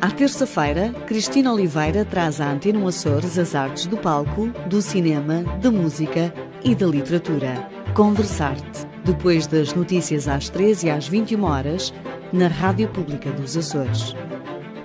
À 0.00 0.10
terça-feira, 0.10 0.92
Cristina 1.06 1.52
Oliveira 1.52 2.04
traz 2.04 2.40
à 2.40 2.50
Antena 2.50 2.86
Açores 2.86 3.38
as 3.38 3.54
artes 3.54 3.86
do 3.86 3.96
palco, 3.96 4.48
do 4.68 4.82
cinema, 4.82 5.42
da 5.58 5.70
música 5.70 6.32
e 6.62 6.74
da 6.74 6.86
literatura. 6.86 7.54
Conversarte, 7.94 8.86
depois 9.04 9.46
das 9.46 9.72
notícias 9.72 10.28
às 10.28 10.50
13 10.50 10.86
e 10.86 10.90
às 10.90 11.08
21 11.08 11.42
horas, 11.44 11.94
na 12.30 12.46
Rádio 12.46 12.92
Pública 12.92 13.30
dos 13.32 13.56
Açores. 13.56 14.14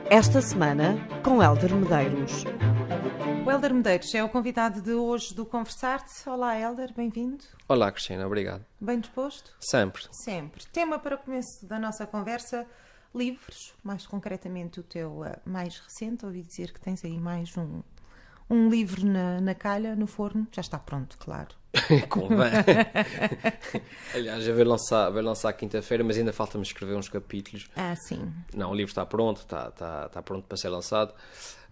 Esta 0.09 0.41
semana, 0.41 0.95
com 1.23 1.43
Helder 1.43 1.75
Medeiros. 1.75 2.45
O 3.45 3.51
Helder 3.51 3.73
Medeiros 3.73 4.15
é 4.15 4.23
o 4.23 4.29
convidado 4.29 4.81
de 4.81 4.93
hoje 4.93 5.33
do 5.33 5.45
Conversar-te. 5.45 6.29
Olá, 6.29 6.57
Helder, 6.57 6.93
bem-vindo. 6.95 7.43
Olá, 7.67 7.91
Cristina, 7.91 8.25
obrigado. 8.25 8.63
Bem 8.79 8.99
disposto? 8.99 9.51
Sempre. 9.59 10.03
Sempre. 10.11 10.63
Tema 10.71 10.99
para 10.99 11.15
o 11.15 11.17
começo 11.17 11.65
da 11.65 11.77
nossa 11.77 12.05
conversa: 12.07 12.65
livros, 13.13 13.73
mais 13.83 14.05
concretamente 14.05 14.79
o 14.79 14.83
teu 14.83 15.21
uh, 15.21 15.37
mais 15.45 15.79
recente. 15.79 16.25
Ouvi 16.25 16.41
dizer 16.41 16.71
que 16.71 16.79
tens 16.79 17.03
aí 17.03 17.19
mais 17.19 17.55
um, 17.57 17.81
um 18.49 18.69
livro 18.69 19.05
na, 19.05 19.39
na 19.41 19.55
calha, 19.55 19.95
no 19.95 20.07
forno. 20.07 20.47
Já 20.51 20.61
está 20.61 20.77
pronto, 20.77 21.17
claro. 21.17 21.55
Convém. 22.09 22.51
Aliás, 24.13 24.43
já 24.43 24.53
vai 24.53 24.63
lançar, 24.63 25.09
vai 25.09 25.21
lançar 25.21 25.53
quinta-feira, 25.53 26.03
mas 26.03 26.17
ainda 26.17 26.33
falta-me 26.33 26.63
escrever 26.63 26.95
uns 26.95 27.09
capítulos. 27.09 27.69
Ah, 27.75 27.95
sim. 27.95 28.31
Não, 28.53 28.71
o 28.71 28.75
livro 28.75 28.91
está 28.91 29.05
pronto, 29.05 29.41
está, 29.41 29.69
está, 29.69 30.05
está 30.07 30.21
pronto 30.21 30.45
para 30.47 30.57
ser 30.57 30.69
lançado. 30.69 31.13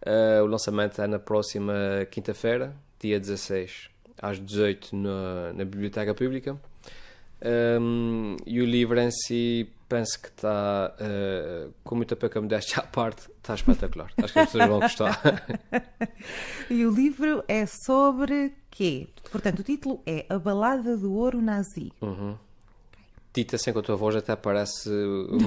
Uh, 0.02 0.44
o 0.44 0.46
lançamento 0.46 1.02
é 1.02 1.08
na 1.08 1.20
próxima 1.20 1.74
quinta-feira, 2.10 2.74
dia 3.00 3.20
16, 3.20 3.90
às 4.22 4.40
18 4.40 4.96
na, 4.96 5.54
na 5.54 5.66
Biblioteca 5.66 6.14
Pública. 6.14 6.58
Um, 7.42 8.36
e 8.46 8.62
o 8.62 8.66
livro 8.66 9.00
em 9.00 9.10
si, 9.12 9.70
penso 9.88 10.22
que 10.22 10.28
está, 10.28 10.94
uh, 11.00 11.74
com 11.84 11.96
muita 11.96 12.16
pouca 12.16 12.42
modéstia 12.42 12.80
à 12.80 12.84
parte, 12.84 13.30
está 13.38 13.56
espetacular. 13.56 14.12
Acho 14.22 14.34
que 14.34 14.40
as 14.40 14.46
pessoas 14.52 14.68
vão 14.68 14.80
gostar. 14.80 15.22
e 16.70 16.86
o 16.86 16.92
livro 16.92 17.44
é 17.48 17.66
sobre 17.66 18.54
quê? 18.70 19.08
Portanto, 19.32 19.60
o 19.60 19.64
título 19.64 20.02
é 20.06 20.26
A 20.30 20.38
Balada 20.38 20.98
do 20.98 21.14
Ouro 21.14 21.42
Nazi. 21.42 21.92
Uhum. 22.02 22.36
Dito 23.32 23.56
assim 23.56 23.72
com 23.72 23.80
a 23.80 23.84
tua 23.84 23.96
voz, 23.96 24.16
até 24.16 24.36
parece 24.36 24.90
um, 24.90 25.38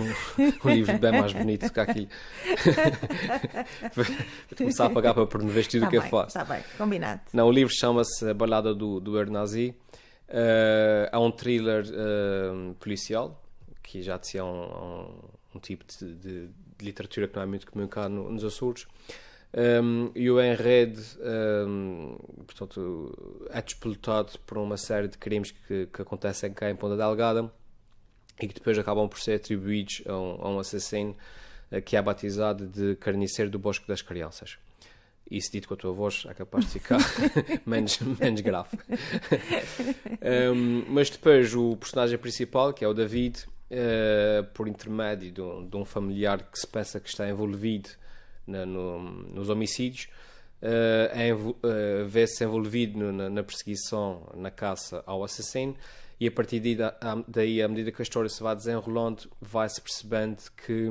um 0.65 0.71
livro 0.71 0.99
bem 0.99 1.11
mais 1.11 1.33
bonito 1.33 1.71
que 1.71 1.81
aqui. 1.81 2.09
Vou 3.95 4.05
começar 4.57 4.87
a 4.87 4.91
pagar 4.91 5.13
para 5.15 5.27
promover 5.27 5.67
tudo 5.67 5.83
o 5.83 5.85
Está 5.87 5.91
que 5.91 5.97
eu 5.97 6.01
bem, 6.03 6.11
faço. 6.11 6.29
está 6.29 6.45
bem, 6.45 6.63
combinado. 6.79 7.21
Não, 7.33 7.49
o 7.49 7.51
livro 7.51 7.75
chama-se 7.75 8.31
A 8.31 8.33
Balada 8.33 8.73
do, 8.73 9.01
do 9.01 9.17
Ouro 9.17 9.33
Nazi. 9.33 9.75
Uh, 10.33 11.13
é 11.13 11.19
um 11.19 11.31
thriller 11.31 11.85
uh, 11.85 12.75
policial, 12.77 13.39
que 13.83 14.01
já 14.01 14.19
tinha 14.19 14.43
um, 14.43 14.65
um, 14.65 15.15
um 15.57 15.59
tipo 15.61 15.85
de, 15.85 16.15
de, 16.15 16.49
de 16.79 16.85
literatura 16.85 17.29
que 17.29 17.37
não 17.37 17.43
é 17.43 17.47
muito 17.47 17.71
comum 17.71 17.87
cá 17.87 18.09
no, 18.09 18.31
nos 18.31 18.43
Açores. 18.43 18.87
Um, 19.55 20.11
e 20.15 20.31
o 20.31 20.41
enredo 20.41 21.03
um, 21.69 22.17
portanto, 22.47 23.47
é 23.51 23.61
despolutado 23.61 24.39
por 24.47 24.57
uma 24.57 24.79
série 24.79 25.09
de 25.09 25.19
crimes 25.19 25.51
que, 25.51 25.87
que 25.93 26.01
acontecem 26.01 26.55
cá 26.55 26.71
em 26.71 26.75
Ponta 26.75 26.97
Delgada 26.97 27.53
e 28.41 28.49
que 28.49 28.55
depois 28.55 28.79
acabam 28.79 29.07
por 29.07 29.21
ser 29.21 29.35
atribuídos 29.35 30.03
a 30.07 30.17
um, 30.17 30.39
a 30.41 30.49
um 30.49 30.59
assassino 30.59 31.15
uh, 31.71 31.83
que 31.83 31.99
é 31.99 32.01
batizado 32.01 32.67
de 32.67 32.97
carniceiro 32.97 33.51
do 33.51 33.59
Bosque 33.59 33.87
das 33.87 34.01
Crianças. 34.01 34.57
Isso 35.33 35.51
dito 35.51 35.67
com 35.67 35.73
a 35.73 35.77
tua 35.79 35.93
voz 35.93 36.27
é 36.29 36.35
capaz 36.35 36.67
de 36.67 36.73
ficar 36.73 36.99
menos, 37.65 37.99
menos 38.01 38.43
grave. 38.43 38.69
um, 40.53 40.85
mas 40.89 41.09
depois 41.09 41.55
o 41.55 41.75
personagem 41.75 42.19
principal, 42.19 42.75
que 42.75 42.85
é 42.85 42.89
o 42.89 42.93
David, 42.93 43.47
uh, 43.71 44.45
por 44.53 44.69
intermédio 44.69 45.33
de 45.33 45.41
um, 45.41 45.67
de 45.67 45.75
um, 45.75 45.87
familiar 45.87 46.43
que 46.43 46.59
se 46.59 46.67
pensa 46.67 47.01
que 47.01 47.09
está 47.09 47.27
envolvido 47.27 47.89
na, 48.47 48.67
no, 48.67 49.01
nos 49.01 49.49
homicídios, 49.49 50.11
uh, 50.61 51.19
é, 51.19 51.33
uh, 51.33 52.07
vê-se 52.07 52.45
envolvido 52.45 52.99
no, 52.99 53.11
na, 53.11 53.31
na, 53.31 53.43
perseguição, 53.43 54.31
na 54.37 54.51
caça 54.51 55.03
ao 55.07 55.25
assassino, 55.25 55.75
e 56.21 56.29
a 56.29 56.31
partir 56.31 56.61
daí, 56.61 56.77
daí, 57.27 57.63
à 57.63 57.69
medida 57.69 57.91
que 57.91 58.03
a 58.03 58.05
história 58.05 58.29
se 58.29 58.43
vai 58.43 58.55
desenrolando, 58.55 59.31
vai-se 59.41 59.81
percebendo 59.81 60.41
que 60.65 60.89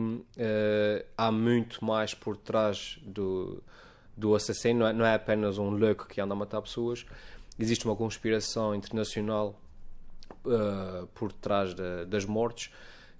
há 1.16 1.32
muito 1.32 1.86
mais 1.86 2.14
por 2.14 2.36
trás 2.36 3.00
do 3.02 3.64
do 4.22 4.36
assassino, 4.36 4.82
não 4.82 4.88
é, 4.88 4.94
não 4.94 5.06
é, 5.06 5.16
apenas 5.16 5.58
um 5.58 5.72
louco 5.72 6.08
que 6.08 6.22
anda 6.22 6.34
a 6.34 6.38
matar 6.38 6.62
pessoas, 6.62 7.06
existe 7.60 7.86
uma 7.86 7.96
conspiração 7.96 8.76
internacional 8.76 9.60
uh, 10.46 11.08
por 11.08 11.32
trás 11.34 11.74
de, 11.74 12.06
das 12.06 12.24
mortes 12.24 12.72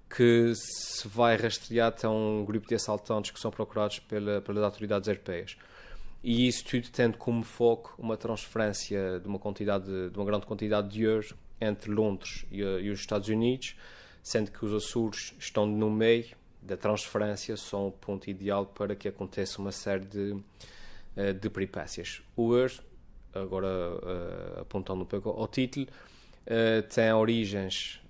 que 0.08 0.52
se 0.54 1.08
vai 1.08 1.36
rastrear 1.36 1.88
até 1.88 2.08
um 2.08 2.44
grupo 2.44 2.68
de 2.68 2.74
assaltantes 2.74 3.30
que 3.30 3.40
são 3.40 3.50
procurados 3.50 3.98
pela, 3.98 4.40
pelas 4.42 4.62
autoridades 4.62 5.08
europeias. 5.08 5.56
E 6.22 6.46
isso 6.46 6.64
tudo 6.64 6.88
tendo 6.90 7.18
como 7.18 7.42
foco 7.42 7.94
uma 7.98 8.16
transferência 8.16 9.18
de 9.18 9.26
uma 9.26 9.38
quantidade 9.38 10.10
de 10.10 10.16
uma 10.16 10.24
grande 10.24 10.46
quantidade 10.46 10.88
de 10.88 11.06
ouro 11.06 11.34
entre 11.60 11.90
Londres 11.90 12.44
e, 12.50 12.60
e 12.60 12.90
os 12.90 13.00
Estados 13.00 13.28
Unidos, 13.28 13.74
sendo 14.22 14.52
que 14.52 14.64
os 14.64 14.72
Açores 14.72 15.34
estão 15.38 15.66
no 15.66 15.90
meio 15.90 16.26
da 16.60 16.76
transferência, 16.76 17.56
são 17.56 17.88
o 17.88 17.92
ponto 17.92 18.30
ideal 18.30 18.66
para 18.66 18.94
que 18.94 19.08
aconteça 19.08 19.60
uma 19.60 19.72
série 19.72 20.04
de 20.04 20.36
de 21.40 21.50
peripécias. 21.50 22.22
O 22.36 22.48
Ur, 22.48 22.70
agora 23.34 23.66
uh, 23.66 24.60
apontando 24.60 25.02
um 25.02 25.06
pouco 25.06 25.30
ao 25.30 25.46
título, 25.48 25.86
uh, 25.86 26.82
tem 26.88 27.12
origens, 27.12 28.00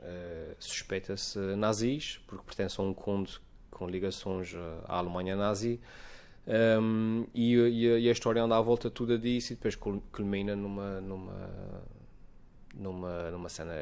suspeita-se, 0.58 1.38
nazis, 1.56 2.20
porque 2.26 2.44
pertence 2.44 2.80
a 2.80 2.84
um 2.84 2.94
conde 2.94 3.38
com 3.70 3.88
ligações 3.88 4.54
à 4.86 4.98
Alemanha 4.98 5.36
nazi, 5.36 5.80
um, 6.44 7.24
e, 7.32 7.54
e, 7.54 8.08
a 8.08 8.12
história 8.12 8.42
anda 8.42 8.56
à 8.56 8.60
volta 8.60 8.90
tudo 8.90 9.16
disso 9.16 9.52
e 9.52 9.56
depois 9.56 9.76
culmina 9.76 10.56
numa, 10.56 11.00
numa, 11.00 11.50
numa, 12.74 13.30
numa 13.30 13.48
cena 13.48 13.72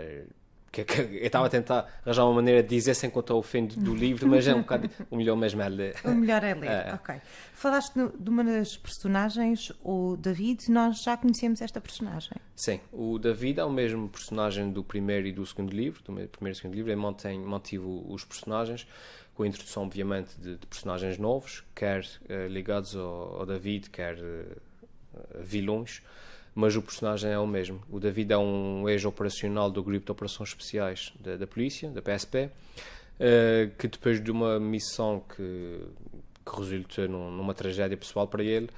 que, 0.72 0.84
que, 0.84 1.00
eu 1.00 1.26
estava 1.26 1.46
a 1.46 1.48
tentar 1.48 2.00
arranjar 2.04 2.24
uma 2.24 2.34
maneira 2.34 2.62
de 2.62 2.68
dizer 2.68 2.94
sem 2.94 3.10
contar 3.10 3.34
o 3.34 3.42
fim 3.42 3.66
do 3.66 3.94
livro, 3.94 4.28
mas 4.28 4.46
é 4.46 4.54
um 4.54 4.60
bocado. 4.60 4.88
O 5.10 5.16
melhor 5.16 5.36
mesmo 5.36 5.60
é 5.60 5.68
ler. 5.68 5.96
O 6.04 6.10
melhor 6.10 6.44
é 6.44 6.54
ler, 6.54 6.70
é. 6.86 6.94
ok. 6.94 7.16
Falaste 7.54 7.94
de 8.18 8.30
uma 8.30 8.44
das 8.44 8.76
personagens, 8.76 9.72
o 9.82 10.16
David, 10.16 10.70
nós 10.70 11.02
já 11.02 11.16
conhecemos 11.16 11.60
esta 11.60 11.80
personagem. 11.80 12.32
Sim, 12.54 12.80
o 12.92 13.18
David 13.18 13.58
é 13.60 13.64
o 13.64 13.70
mesmo 13.70 14.08
personagem 14.08 14.70
do 14.70 14.84
primeiro 14.84 15.26
e 15.26 15.32
do 15.32 15.44
segundo 15.44 15.72
livro, 15.72 16.00
do 16.02 16.28
primeiro 16.28 16.52
e 16.52 16.54
segundo 16.54 16.74
livro, 16.74 16.90
ele 16.90 17.00
mantém, 17.00 17.40
mantive 17.40 17.84
os 17.84 18.24
personagens, 18.24 18.86
com 19.34 19.42
a 19.42 19.48
introdução, 19.48 19.84
obviamente, 19.84 20.38
de, 20.38 20.56
de 20.56 20.66
personagens 20.66 21.18
novos, 21.18 21.64
quer 21.74 22.04
uh, 22.04 22.46
ligados 22.48 22.94
ao, 22.94 23.40
ao, 23.40 23.46
David, 23.46 23.90
quer 23.90 24.16
uh, 24.16 24.60
vilões 25.40 26.02
mas 26.54 26.76
o 26.76 26.82
personagem 26.82 27.30
é 27.30 27.38
o 27.38 27.46
mesmo. 27.46 27.82
O 27.88 28.00
David 28.00 28.32
é 28.32 28.38
um 28.38 28.88
ex-operacional 28.88 29.70
do 29.70 29.82
grupo 29.82 30.06
de 30.06 30.12
operações 30.12 30.50
especiais 30.50 31.12
da, 31.20 31.36
da 31.36 31.46
polícia, 31.46 31.90
da 31.90 32.02
PSP, 32.02 32.46
uh, 32.46 33.70
que 33.78 33.88
depois 33.88 34.22
de 34.22 34.30
uma 34.30 34.58
missão 34.58 35.22
que, 35.34 35.80
que 36.44 36.56
resultou 36.56 37.08
num, 37.08 37.30
numa 37.30 37.54
tragédia 37.54 37.96
pessoal 37.96 38.26
para 38.26 38.42
ele, 38.42 38.68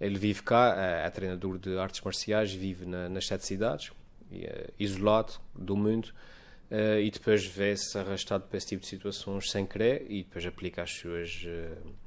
ele 0.00 0.18
vive 0.18 0.42
cá, 0.42 0.74
é, 0.76 1.06
é 1.06 1.10
treinador 1.10 1.58
de 1.58 1.76
artes 1.78 2.00
marciais, 2.00 2.52
vive 2.52 2.84
na, 2.86 3.08
nas 3.08 3.26
sete 3.26 3.46
cidades, 3.46 3.90
é 4.32 4.70
isolado 4.78 5.34
do 5.54 5.76
mundo, 5.76 6.12
uh, 6.70 7.00
e 7.00 7.10
depois 7.10 7.44
vê-se 7.44 7.98
arrastado 7.98 8.44
para 8.44 8.58
esse 8.58 8.68
tipo 8.68 8.82
de 8.82 8.88
situações 8.88 9.50
sem 9.50 9.66
querer 9.66 10.06
e 10.08 10.22
depois 10.22 10.44
aplica 10.46 10.82
as 10.82 10.92
suas. 10.92 11.44
Uh, 11.44 12.05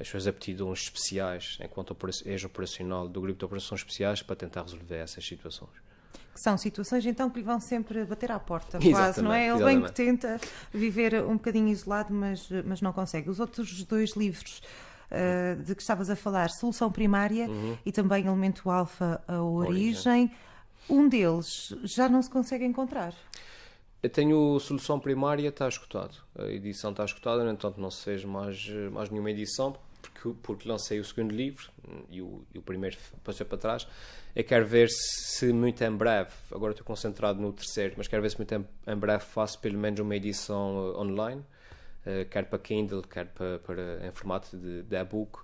as 0.00 0.08
suas 0.08 0.26
aptidões 0.26 0.82
especiais 0.82 1.58
enquanto 1.62 1.96
ex-operacional 2.24 3.08
do 3.08 3.20
grupo 3.20 3.38
de 3.38 3.44
operações 3.44 3.80
especiais 3.80 4.22
para 4.22 4.36
tentar 4.36 4.62
resolver 4.62 4.96
essas 4.96 5.26
situações. 5.26 5.70
Que 6.32 6.40
são 6.40 6.56
situações 6.56 7.04
então 7.04 7.28
que 7.28 7.40
lhe 7.40 7.44
vão 7.44 7.58
sempre 7.58 8.04
bater 8.04 8.30
à 8.30 8.38
porta, 8.38 8.78
quase, 8.90 9.20
não 9.20 9.32
é? 9.32 9.48
Ele 9.48 9.56
exatamente. 9.56 9.80
bem 9.80 9.84
que 9.84 9.92
tenta 9.92 10.40
viver 10.72 11.14
um 11.24 11.34
bocadinho 11.34 11.68
isolado, 11.68 12.14
mas, 12.14 12.48
mas 12.64 12.80
não 12.80 12.92
consegue. 12.92 13.28
Os 13.28 13.40
outros 13.40 13.82
dois 13.84 14.14
livros 14.14 14.62
uh, 15.10 15.62
de 15.62 15.74
que 15.74 15.82
estavas 15.82 16.08
a 16.10 16.16
falar, 16.16 16.50
Solução 16.50 16.92
Primária 16.92 17.48
uhum. 17.48 17.76
e 17.84 17.90
também 17.90 18.26
Elemento 18.26 18.70
Alfa, 18.70 19.20
A 19.26 19.42
Origem, 19.42 20.22
origem, 20.22 20.32
um 20.88 21.08
deles 21.08 21.74
já 21.82 22.08
não 22.08 22.22
se 22.22 22.30
consegue 22.30 22.64
encontrar. 22.64 23.14
Eu 24.00 24.08
tenho 24.08 24.58
Solução 24.60 25.00
Primária, 25.00 25.48
está 25.48 25.66
escutado. 25.66 26.14
A 26.38 26.44
edição 26.44 26.92
está 26.92 27.04
escutada, 27.04 27.42
no 27.42 27.50
entanto 27.50 27.80
não 27.80 27.90
se 27.90 28.04
fez 28.04 28.24
mais, 28.24 28.68
mais 28.92 29.10
nenhuma 29.10 29.30
edição, 29.32 29.76
porque, 30.12 30.40
porque 30.42 30.68
lancei 30.68 30.98
o 30.98 31.04
segundo 31.04 31.32
livro 31.34 31.70
e 32.10 32.20
o, 32.20 32.44
e 32.54 32.58
o 32.58 32.62
primeiro 32.62 32.96
passou 33.22 33.46
para 33.46 33.58
trás. 33.58 33.86
Eu 34.34 34.44
quero 34.44 34.66
ver 34.66 34.88
se 34.88 35.52
muito 35.52 35.82
em 35.82 35.90
breve, 35.90 36.30
agora 36.52 36.72
estou 36.72 36.86
concentrado 36.86 37.40
no 37.40 37.52
terceiro, 37.52 37.94
mas 37.96 38.08
quero 38.08 38.22
ver 38.22 38.30
se 38.30 38.36
muito 38.36 38.54
em, 38.54 38.66
em 38.86 38.96
breve 38.96 39.24
faço 39.24 39.58
pelo 39.58 39.78
menos 39.78 40.00
uma 40.00 40.14
edição 40.14 40.76
uh, 40.76 41.00
online, 41.00 41.40
uh, 42.06 42.28
quer 42.30 42.44
para 42.44 42.58
Kindle, 42.58 43.02
quer 43.02 43.26
para, 43.26 43.58
para 43.58 44.06
em 44.06 44.12
formato 44.12 44.56
de, 44.56 44.82
de 44.82 44.96
e-book. 44.96 45.40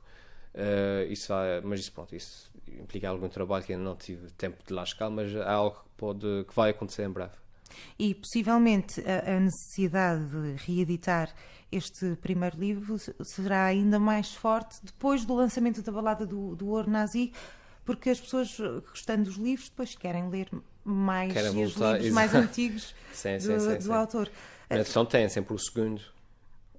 Uh, 0.54 1.10
isso 1.10 1.28
vai, 1.28 1.60
mas 1.62 1.80
isso, 1.80 1.92
pronto, 1.92 2.14
isso 2.14 2.50
implica 2.68 3.08
algum 3.08 3.28
trabalho 3.28 3.64
que 3.64 3.72
ainda 3.72 3.84
não 3.84 3.96
tive 3.96 4.30
tempo 4.32 4.62
de 4.64 4.72
lá 4.72 4.84
mas 5.10 5.34
é 5.34 5.42
algo 5.42 5.76
que, 5.76 5.88
pode, 5.96 6.44
que 6.46 6.54
vai 6.54 6.70
acontecer 6.70 7.04
em 7.04 7.10
breve. 7.10 7.43
E 7.98 8.14
possivelmente 8.14 9.00
a, 9.02 9.36
a 9.36 9.40
necessidade 9.40 10.24
de 10.26 10.54
reeditar 10.64 11.34
este 11.70 12.16
primeiro 12.16 12.58
livro 12.58 12.96
será 13.22 13.64
ainda 13.66 13.98
mais 13.98 14.34
forte 14.34 14.76
depois 14.82 15.24
do 15.24 15.34
lançamento 15.34 15.82
da 15.82 15.90
balada 15.90 16.24
do, 16.24 16.54
do 16.54 16.68
Ouro 16.68 16.88
Nazi, 16.90 17.32
porque 17.84 18.10
as 18.10 18.20
pessoas, 18.20 18.56
gostando 18.88 19.24
dos 19.24 19.36
livros, 19.36 19.68
depois 19.68 19.94
querem 19.94 20.28
ler 20.28 20.48
mais 20.84 21.32
Querem 21.32 21.64
os 21.64 21.72
voltar, 21.74 21.94
livros 21.94 22.12
mais 22.12 22.30
exato. 22.30 22.46
antigos 22.48 22.94
Sim, 23.12 23.36
do, 23.38 23.42
sim, 23.42 23.80
sim, 23.80 23.88
do 23.88 23.92
autor. 23.92 24.30
A 24.64 24.74
tradução 24.74 25.04
tem 25.04 25.28
sempre 25.28 25.54
o 25.54 25.58
segundo, 25.58 26.00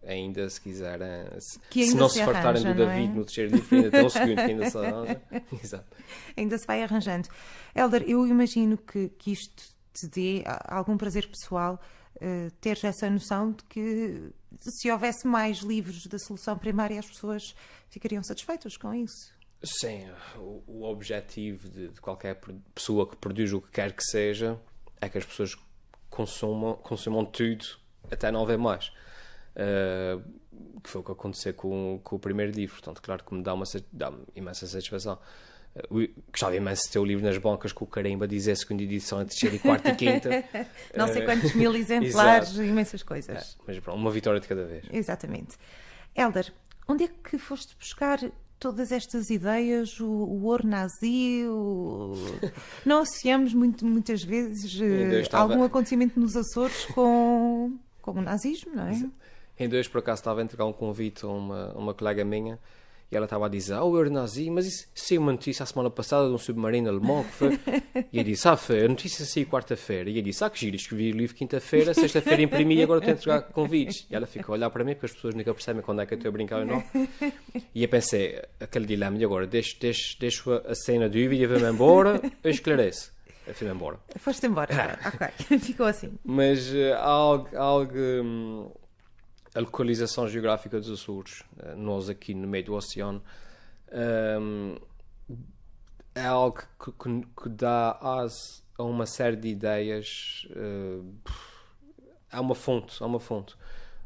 ainda 0.03 0.49
se 0.49 0.61
quiserem. 0.61 1.07
Se, 1.39 1.59
Que 1.69 1.81
ainda 1.81 1.91
se 1.91 1.97
não 1.97 2.09
se 2.09 2.19
se, 2.19 2.25
fartarem 2.25 2.61
do 2.63 2.69
não 2.69 2.75
David 2.75 3.11
é? 3.11 3.15
no 3.15 3.25
terceiro 3.25 3.55
livro, 3.55 3.75
ainda 3.75 3.91
tem 3.91 4.05
um 4.05 4.09
segundo 4.09 4.35
que 4.35 4.41
ainda 4.41 4.69
se 4.69 4.77
arranja. 4.77 5.21
Exato. 5.63 5.97
ainda 6.37 6.57
se 6.57 6.65
vai 6.67 6.83
arranjando. 6.83 7.27
Helder, 7.75 8.03
eu 8.07 8.25
imagino 8.27 8.77
que, 8.77 9.09
que 9.09 9.31
isto 9.31 9.74
te 9.95 10.07
dê 10.07 10.43
algum 10.67 10.97
prazer 10.97 11.27
pessoal 11.27 11.79
eh, 12.21 12.49
teres 12.61 12.83
essa 12.83 13.09
noção 13.09 13.51
de 13.51 13.63
que 13.65 14.31
se 14.57 14.91
houvesse 14.91 15.27
mais 15.27 15.59
livros 15.59 16.05
da 16.07 16.17
solução 16.17 16.57
primária 16.57 16.99
as 16.99 17.07
pessoas 17.07 17.55
ficariam 17.89 18.23
satisfeitas 18.23 18.77
com 18.77 18.93
isso. 18.93 19.33
Sim, 19.63 20.09
o, 20.37 20.63
o 20.67 20.83
objetivo 20.83 21.69
de, 21.69 21.89
de 21.89 22.01
qualquer 22.01 22.39
pessoa 22.73 23.09
que 23.09 23.15
produz 23.15 23.51
o 23.51 23.61
que 23.61 23.71
quer 23.71 23.93
que 23.93 24.03
seja 24.03 24.59
é 25.01 25.09
que 25.09 25.17
as 25.17 25.25
pessoas 25.25 25.55
consumam, 26.09 26.75
consumam 26.75 27.25
tudo 27.25 27.65
até 28.11 28.31
não 28.31 28.43
haver 28.43 28.57
mais. 28.57 28.91
Uh, 29.55 30.21
que 30.81 30.89
foi 30.89 31.01
o 31.01 31.03
que 31.03 31.11
aconteceu 31.11 31.53
com, 31.53 31.99
com 32.03 32.15
o 32.15 32.19
primeiro 32.19 32.51
livro. 32.51 32.75
Portanto, 32.75 33.01
claro 33.01 33.23
que 33.23 33.33
me 33.33 33.41
dá 33.41 33.53
uma 33.53 33.65
dá 33.91 34.13
imensa 34.35 34.67
satisfação. 34.67 35.17
Gostava 36.31 36.55
imenso 36.55 36.83
de 36.85 36.91
ter 36.91 36.99
o 36.99 37.05
livro 37.05 37.23
nas 37.25 37.37
bancas 37.37 37.73
com 37.73 37.83
o 37.83 37.87
carimba 37.87 38.23
a 38.25 38.27
dizer 38.27 38.55
segunda 38.55 38.83
edição, 38.83 39.19
a 39.19 39.25
terceira 39.25 39.55
e 39.55 39.59
quarta 39.59 39.89
e 39.89 39.95
quinta. 39.95 40.29
Não 40.95 41.07
sei 41.07 41.21
Eh, 41.21 41.25
quantos 41.25 41.53
mil 41.53 41.75
exemplares, 41.75 42.55
imensas 42.55 43.03
coisas. 43.03 43.57
Mas 43.67 43.79
pronto, 43.79 43.99
uma 43.99 44.09
vitória 44.11 44.39
de 44.39 44.47
cada 44.47 44.65
vez. 44.65 44.85
Exatamente. 44.91 45.57
Helder, 46.15 46.53
onde 46.87 47.03
é 47.03 47.07
que 47.09 47.37
foste 47.37 47.75
buscar 47.77 48.19
todas 48.57 48.89
estas 48.93 49.29
ideias, 49.29 49.99
o, 49.99 50.05
o 50.07 50.43
ouro 50.45 50.65
nazi? 50.65 51.43
o- 51.45 52.13
Não 52.85 52.99
associamos 53.01 53.53
muito, 53.53 53.85
muitas 53.85 54.23
vezes 54.23 54.79
eh, 54.81 55.19
estava- 55.19 55.51
algum 55.53 55.65
acontecimento 55.65 56.17
nos 56.17 56.37
Açores 56.37 56.85
com, 56.85 57.77
com 58.01 58.11
o 58.11 58.21
nazismo, 58.21 58.73
não 58.73 58.87
é? 58.87 59.03
Em 59.59 59.67
dois, 59.67 59.89
por 59.89 59.99
acaso, 59.99 60.21
estava 60.21 60.39
a 60.39 60.43
entregar 60.43 60.65
um 60.65 60.73
convite 60.73 61.25
a 61.25 61.27
uma, 61.27 61.71
a 61.73 61.77
uma 61.77 61.93
colega 61.93 62.23
minha 62.23 62.57
e 63.11 63.15
ela 63.15 63.25
estava 63.25 63.45
a 63.45 63.49
dizer: 63.49 63.73
Ah, 63.73 63.83
o 63.83 63.95
Euronazi, 63.95 64.49
mas 64.49 64.65
isso 64.65 64.87
saiu 64.93 65.21
uma 65.21 65.31
notícia 65.31 65.63
a 65.63 65.65
semana 65.65 65.89
passada 65.89 66.27
de 66.27 66.33
um 66.33 66.37
submarino 66.37 66.89
alemão 66.89 67.23
que 67.23 67.31
foi. 67.31 67.59
E 68.11 68.17
eu 68.17 68.23
disse: 68.23 68.47
Ah, 68.47 68.57
foi, 68.57 68.85
a 68.85 68.87
notícia 68.87 69.25
saiu 69.25 69.45
quarta-feira. 69.45 70.09
E 70.09 70.17
eu 70.17 70.23
disse: 70.23 70.43
Ah, 70.43 70.49
que 70.49 70.59
giro, 70.59 70.75
escrevi 70.75 71.11
o 71.11 71.15
livro 71.15 71.35
quinta-feira, 71.35 71.93
sexta-feira 71.93 72.41
imprimi 72.41 72.75
e 72.75 72.83
agora 72.83 72.99
estou 72.99 73.11
a 73.11 73.15
entregar 73.15 73.41
convites. 73.53 74.07
E 74.09 74.15
ela 74.15 74.25
ficou 74.25 74.53
a 74.53 74.57
olhar 74.57 74.69
para 74.69 74.83
mim 74.83 74.93
porque 74.93 75.05
as 75.05 75.13
pessoas 75.13 75.35
nunca 75.35 75.53
percebem 75.53 75.81
quando 75.81 76.01
é 76.01 76.05
que 76.05 76.13
eu 76.13 76.17
estou 76.17 76.29
a 76.29 76.31
brincar 76.31 76.59
ou 76.59 76.65
não. 76.65 76.83
E 77.73 77.83
eu 77.83 77.89
pensei: 77.89 78.41
aquele 78.59 78.85
dilema, 78.85 79.17
e 79.17 79.23
agora 79.23 79.45
deixo, 79.45 79.77
deixo, 79.79 80.19
deixo 80.19 80.51
a, 80.51 80.75
cena 80.75 81.09
de 81.09 81.23
dúvida 81.23 81.43
e 81.43 81.47
vou-me 81.47 81.69
embora, 81.69 82.21
eu 82.43 82.51
esclareço. 82.51 83.13
Eu 83.47 83.53
fui-me 83.53 83.73
embora. 83.73 83.99
Foste 84.17 84.47
embora. 84.47 84.97
ok, 85.05 85.59
ficou 85.59 85.85
assim. 85.85 86.17
Mas 86.23 86.73
há 86.73 87.03
algo, 87.03 87.55
algo, 87.55 87.93
hum, 87.93 88.71
a 89.55 89.59
localização 89.61 90.27
geográfica 90.27 90.79
dos 90.79 90.89
Açores, 90.89 91.43
eh, 91.59 91.73
nós 91.75 92.09
aqui 92.09 92.33
no 92.33 92.47
meio 92.47 92.65
do 92.65 92.73
oceano, 92.75 93.23
hum, 94.41 94.75
é 96.13 96.25
algo 96.25 96.61
que, 96.83 96.91
que- 96.91 97.27
que 97.43 97.49
dá 97.49 97.97
asa 98.01 98.61
a 98.77 98.83
uma 98.83 99.05
série 99.05 99.35
de 99.37 99.47
ideias. 99.49 100.47
eh, 100.55 100.99
há 102.31 102.41
uma 102.41 102.55
fonte, 102.55 103.01
há 103.01 103.05
uma 103.05 103.19
fonte. 103.19 103.55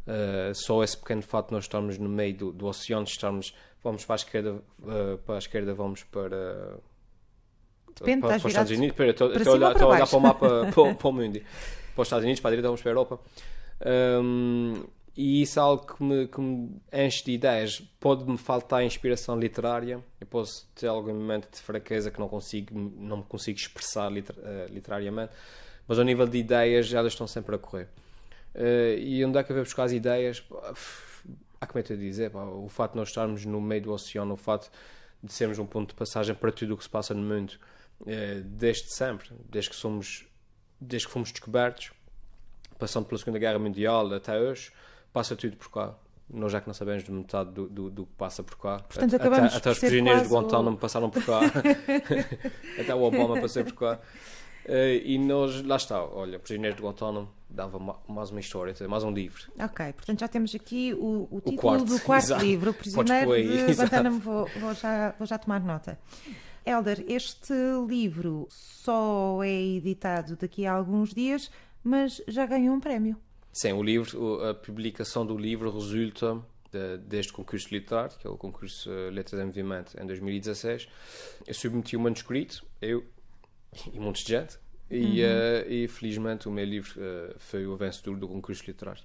Eh, 0.07 0.51
só 0.56 0.84
esse 0.84 0.98
pequeno 0.98 1.22
fato 1.22 1.48
de 1.50 1.54
nós 1.56 1.66
estarmos 1.66 1.98
no 1.98 2.10
meio 2.10 2.36
do, 2.36 2.51
do 2.51 2.66
oceano, 2.68 3.04
estarmos, 3.06 3.54
vamos 3.84 4.06
para 4.06 4.16
a 4.16 4.18
esquerda, 4.18 4.62
eh, 4.88 5.18
para 5.25 5.36
a 5.36 5.38
esquerda 5.40 5.74
vamos 5.74 6.04
para 6.04 6.78
Depende, 8.00 8.22
para, 8.22 8.30
para 8.30 8.38
os 8.38 8.46
Estados 8.46 8.72
Unidos, 8.72 8.96
para 8.96 9.07
estou 9.10 9.28
a 9.31 9.40
cima 9.40 9.51
olhar, 9.51 9.74
para 9.74 9.88
olhar 9.88 10.07
para 10.07 10.18
o 10.18 10.22
mapa 10.22 10.48
para, 10.74 10.96
para 10.96 11.10
o 11.10 11.12
mundo. 11.13 11.40
Para 11.96 12.01
os 12.01 12.07
Estados 12.07 12.24
Unidos, 12.24 12.40
para 12.40 12.50
a 12.50 12.51
direita 12.51 12.68
vamos 12.69 12.81
para 12.81 12.92
a 12.92 12.94
Europa. 12.94 13.19
Hum, 14.24 14.84
e 15.21 15.42
isso 15.42 15.60
é 15.60 15.62
algo 15.62 15.86
que 15.86 16.01
me, 16.01 16.27
que 16.30 16.39
me 16.39 16.81
enche 16.94 17.25
de 17.25 17.31
ideias. 17.33 17.81
Pode-me 18.00 18.38
faltar 18.38 18.86
inspiração 18.86 19.38
literária. 19.38 20.01
Eu 20.21 20.25
posso 20.25 20.66
ter 20.74 20.88
algum 20.88 21.13
momento 21.13 21.51
de 21.51 21.60
fraqueza 21.60 22.10
que 22.10 22.18
não 22.18 22.30
consigo, 22.30 22.74
não 22.74 23.18
me 23.18 23.24
consigo 23.24 23.60
expressar 23.60 24.10
liter- 24.10 24.38
eh, 24.42 24.68
literariamente. 24.69 25.33
Mas 25.86 26.00
ao 26.00 26.06
nível 26.06 26.25
de 26.25 26.38
ideias, 26.38 26.94
elas 26.94 27.12
estão 27.12 27.27
sempre 27.27 27.54
a 27.54 27.57
correr. 27.57 27.89
Eh, 28.56 28.95
e 29.01 29.25
onde 29.25 29.38
é 29.38 29.44
que 29.44 29.51
eu 29.51 29.56
vou 29.57 29.66
buscar 29.66 29.83
as 29.83 29.92
ideias? 29.92 30.42
Há 31.60 31.68
como 31.68 31.80
é 31.80 31.83
que 31.83 31.92
eu 31.92 31.98
dizer? 31.98 32.31
pá, 32.31 32.45
o 32.45 32.69
facto 32.69 32.94
de 32.94 33.00
nós 33.00 33.10
estarmos 33.10 33.44
no 33.44 33.60
meio 33.60 33.81
do 33.81 33.92
oceano, 33.92 34.36
o 34.36 34.38
facto 34.38 34.72
de 35.22 35.33
sermos 35.33 35.60
um 35.60 35.65
ponto 35.65 35.89
de 35.89 35.95
passagem 35.95 36.33
para 36.33 36.50
tudo 36.50 36.75
o 36.75 36.77
que 36.77 36.83
se 36.86 36.89
passa 36.89 37.13
no 37.13 37.22
mundo, 37.22 37.56
eh, 38.07 38.42
desde 38.45 38.94
sempre, 38.94 39.31
desde 39.50 39.72
que 39.72 39.75
somos, 39.75 40.25
desde 40.80 41.07
que 41.07 41.12
fomos 41.13 41.30
descobertos, 41.30 41.92
passando 42.77 43.06
pela 43.06 43.19
Segunda 43.19 43.38
Guerra 43.38 43.60
Mundial 43.60 44.13
até 44.13 44.39
hoje, 44.39 44.72
passa 45.13 45.35
tudo 45.35 45.56
por 45.57 45.69
cá. 45.71 45.95
Nós 46.31 46.51
já 46.51 46.61
que 46.61 46.67
não 46.67 46.73
sabemos 46.75 47.03
de 47.03 47.11
metade 47.11 47.50
do, 47.51 47.67
do, 47.67 47.89
do 47.89 48.06
que 48.06 48.13
passa 48.13 48.44
por 48.44 48.56
cá. 48.57 48.77
Portanto, 48.79 49.15
até, 49.15 49.25
acabamos 49.27 49.56
até 49.56 49.71
os 49.71 49.79
prisioneiros 49.79 50.21
de 50.23 50.29
quase 50.29 50.45
o- 50.45 50.47
Guantánamo 50.47 50.77
passaram 50.77 51.09
por 51.09 51.23
cá. 51.25 51.39
até 52.79 52.94
o 52.95 53.01
Obama 53.01 53.41
passou 53.41 53.63
por 53.63 53.73
cá. 53.73 54.00
Eh, 54.65 55.01
e 55.06 55.17
nós, 55.17 55.63
lá 55.63 55.77
está, 55.77 56.03
olha, 56.03 56.38
Prisioneiros 56.38 56.77
de 56.77 56.83
Guantánamo 56.83 57.29
dava 57.50 57.79
ma- 57.79 58.00
mais 58.07 58.29
uma 58.29 58.39
história, 58.39 58.75
mais 58.88 59.03
um 59.03 59.11
livro. 59.11 59.51
Ok, 59.59 59.94
portanto 59.94 60.19
já 60.19 60.27
temos 60.27 60.53
aqui 60.53 60.94
o, 60.94 61.27
o 61.31 61.39
título 61.39 61.57
quarto, 61.57 61.85
do 61.85 62.00
quarto 62.01 62.25
exato. 62.25 62.45
livro, 62.45 62.69
O 62.71 62.73
Prisioneiro 62.75 63.31
aí, 63.31 63.65
de. 63.65 63.73
Guantánamo. 63.73 64.19
Vou, 64.19 64.47
vou 64.59 64.73
já, 64.75 65.15
vou 65.17 65.25
já 65.25 65.38
tomar 65.39 65.59
nota. 65.62 65.97
Helder, 66.63 67.03
este 67.07 67.53
livro 67.88 68.47
só 68.51 69.39
é 69.44 69.50
editado 69.50 70.35
daqui 70.35 70.67
a 70.67 70.73
alguns 70.73 71.12
dias, 71.15 71.50
mas 71.83 72.21
já 72.27 72.45
ganhou 72.45 72.75
um 72.75 72.79
prémio. 72.79 73.17
Sim, 73.51 73.74
o 73.74 73.84
livro, 73.84 74.44
a 74.44 74.54
publicação 74.54 75.25
do 75.25 75.38
livro 75.38 75.72
resulta 75.72 76.40
de- 76.72 76.98
deste 77.00 77.34
concurso 77.34 77.68
literário, 77.72 78.16
que 78.18 78.28
é 78.28 78.30
o 78.30 78.38
concurso 78.38 78.90
eh, 78.92 79.10
Letras 79.10 79.42
em 79.42 79.46
Movimento, 79.46 80.00
em 80.00 80.06
2016. 80.06 80.88
Eu 81.48 81.54
submeti 81.54 81.98
o 81.98 82.00
manuscrito, 82.00 82.66
eu 82.81 83.04
e 83.94 84.00
muitos 84.00 84.24
de 84.24 84.30
gente, 84.30 84.57
e, 84.90 85.22
eh, 85.22 85.66
e 85.68 85.88
felizmente 85.88 86.48
o 86.48 86.51
meu 86.51 86.63
livro 86.66 86.94
eh, 86.98 87.36
foi 87.40 87.66
o 87.66 87.75
vencedor 87.75 88.18
do 88.18 88.28
concurso 88.28 88.63
literário. 88.68 89.04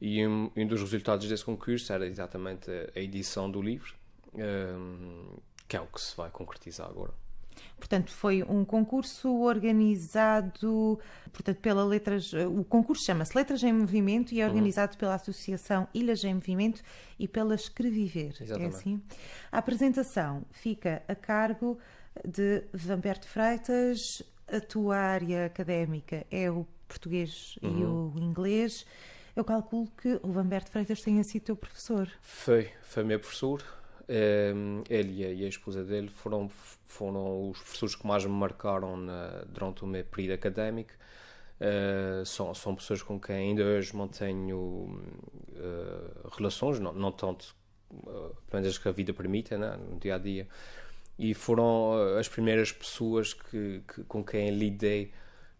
E 0.00 0.26
um, 0.26 0.50
um 0.56 0.66
dos 0.66 0.80
resultados 0.80 1.28
desse 1.28 1.44
concurso 1.44 1.92
era 1.92 2.06
exatamente 2.06 2.70
a, 2.70 2.90
a 2.98 3.00
edição 3.00 3.50
do 3.50 3.62
livro, 3.62 3.94
ehm, 4.36 5.38
que 5.66 5.76
é 5.76 5.80
o 5.80 5.86
que 5.86 6.00
se 6.00 6.14
vai 6.16 6.28
concretizar 6.30 6.88
agora. 6.88 7.14
Portanto, 7.78 8.10
foi 8.10 8.42
um 8.42 8.64
concurso 8.64 9.28
organizado 9.40 10.98
portanto, 11.32 11.58
pela 11.60 11.84
Letras. 11.84 12.32
O 12.32 12.64
concurso 12.64 13.04
chama-se 13.04 13.36
Letras 13.36 13.62
em 13.62 13.72
Movimento 13.72 14.30
Uhum. 14.32 14.38
e 14.38 14.40
é 14.40 14.46
organizado 14.46 14.96
pela 14.96 15.14
Associação 15.14 15.86
Ilhas 15.94 16.24
em 16.24 16.34
Movimento 16.34 16.82
e 17.18 17.28
pela 17.28 17.54
Escreviver. 17.54 18.34
É 18.40 18.44
Exatamente. 18.44 18.76
assim? 18.76 19.02
A 19.52 19.58
apresentação 19.58 20.42
fica 20.50 21.02
a 21.06 21.14
cargo 21.14 21.78
de 22.26 22.62
Vamberto 22.72 23.28
Freitas. 23.28 24.22
A 24.50 24.60
tua 24.60 24.96
área 24.96 25.46
académica 25.46 26.24
é 26.30 26.50
o 26.50 26.66
português 26.88 27.56
e 27.60 27.66
Uhum. 27.66 28.12
o 28.16 28.18
inglês. 28.20 28.86
Eu 29.34 29.44
calculo 29.44 29.88
que 30.00 30.18
o 30.22 30.28
Vamberto 30.30 30.70
Freitas 30.70 31.00
tenha 31.02 31.22
sido 31.24 31.42
teu 31.42 31.56
professor. 31.56 32.08
Foi, 32.22 32.70
foi 32.82 33.04
meu 33.04 33.18
professor. 33.20 33.62
Ehm, 34.08 34.82
ele 34.88 35.22
e 35.34 35.42
a, 35.44 35.46
a 35.46 35.48
esposa 35.48 35.84
dele 35.84 36.08
foram, 36.08 36.48
foram 36.86 37.50
os 37.50 37.58
professores 37.58 37.94
que 37.96 38.06
mais 38.06 38.24
me 38.24 38.32
marcaram 38.32 38.96
na- 38.96 39.44
durante 39.48 39.84
o 39.84 39.86
meu 39.86 40.04
período 40.04 40.34
académico. 40.34 40.92
Eh, 41.60 42.22
são, 42.26 42.54
são 42.54 42.74
pessoas 42.76 43.02
com 43.02 43.18
quem 43.20 43.36
ainda 43.36 43.64
hoje 43.64 43.96
mantenho 43.96 45.00
eh, 45.54 46.28
relações, 46.36 46.78
não, 46.80 46.92
não 46.92 47.10
tanto, 47.12 47.54
uh, 47.92 48.34
pelo 48.50 48.62
menos 48.62 48.78
que 48.78 48.88
a 48.88 48.92
vida 48.92 49.14
permite, 49.14 49.56
né, 49.56 49.76
no 49.76 49.98
dia 49.98 50.16
a 50.16 50.18
dia. 50.18 50.46
E 51.18 51.32
foram 51.34 52.16
as 52.18 52.28
primeiras 52.28 52.72
pessoas 52.72 53.32
que, 53.34 53.82
que- 53.94 54.04
com 54.04 54.22
quem 54.24 54.50
lidei 54.50 55.12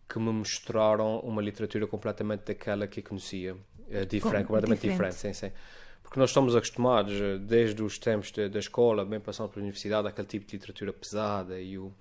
que 0.08 0.18
me 0.18 0.30
mostraram 0.32 1.20
uma 1.20 1.42
literatura 1.42 1.86
completamente 1.86 2.44
daquela 2.44 2.86
que 2.86 3.00
eu 3.00 3.04
conhecia. 3.04 3.56
Diferente, 4.08 4.46
Com- 4.46 4.46
completamente 4.46 4.80
diferente. 4.82 4.82
diferente, 4.82 5.18
sim, 5.20 5.32
sim. 5.32 5.52
Porque 6.06 6.20
nós 6.20 6.30
estamos 6.30 6.54
acostumados, 6.54 7.12
eh, 7.20 7.36
desde 7.36 7.82
os 7.82 7.98
tempos 7.98 8.30
da, 8.30 8.46
da 8.46 8.60
escola, 8.60 9.04
bem 9.04 9.18
passando 9.18 9.48
pela 9.48 9.62
universidade, 9.62 10.06
aquele 10.06 10.28
tipo 10.28 10.46
de 10.46 10.52
literatura 10.52 10.92
pesada 10.92 11.60
e 11.60 11.76
o, 11.76 11.92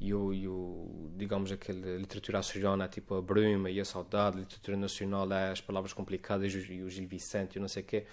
e 0.00 0.12
o, 0.12 0.34
e 0.34 0.48
o 0.48 1.12
digamos, 1.16 1.52
aquela 1.52 1.96
literatura 1.96 2.40
açoriana, 2.40 2.88
tipo 2.88 3.14
a 3.14 3.22
Bruma 3.22 3.70
e 3.70 3.78
a 3.78 3.84
Saudade, 3.84 4.40
literatura 4.40 4.76
nacional, 4.76 5.28
as 5.32 5.60
palavras 5.60 5.92
complicadas 5.92 6.52
e 6.52 6.82
o 6.82 6.90
Gil 6.90 7.06
Vicente 7.06 7.56
e 7.56 7.60
não 7.60 7.68
sei 7.68 7.84
o 7.84 7.86
quê. 7.86 8.04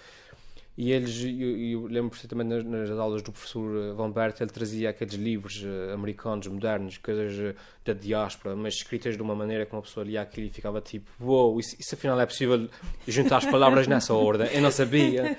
E 0.80 0.92
eles, 0.92 1.22
eu, 1.22 1.58
eu 1.58 1.86
lembro 1.88 2.08
perfeitamente 2.08 2.64
nas, 2.64 2.88
nas 2.88 2.98
aulas 2.98 3.20
do 3.20 3.30
professor 3.30 3.94
Van 3.94 4.10
Bert, 4.10 4.40
ele 4.40 4.48
trazia 4.48 4.88
aqueles 4.88 5.12
livros 5.12 5.62
uh, 5.62 5.92
americanos, 5.92 6.46
modernos, 6.46 6.96
coisas 6.96 7.34
uh, 7.36 7.54
da 7.84 7.92
diáspora, 7.92 8.56
mas 8.56 8.76
escritas 8.76 9.14
de 9.14 9.20
uma 9.20 9.34
maneira 9.34 9.66
que 9.66 9.74
uma 9.74 9.82
pessoa 9.82 10.06
lia 10.06 10.22
aquilo 10.22 10.46
e 10.46 10.50
ficava 10.50 10.80
tipo, 10.80 11.10
uou, 11.20 11.50
wow, 11.50 11.60
isso, 11.60 11.76
isso 11.78 11.94
afinal 11.94 12.18
é 12.18 12.24
possível 12.24 12.66
juntar 13.06 13.36
as 13.36 13.44
palavras 13.44 13.86
nessa 13.86 14.14
ordem? 14.14 14.48
Eu 14.54 14.62
não 14.62 14.70
sabia. 14.70 15.36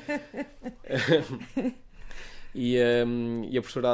e, 2.53 2.77
um, 3.03 3.43
e 3.49 3.57
a 3.57 3.61
professora 3.63 3.93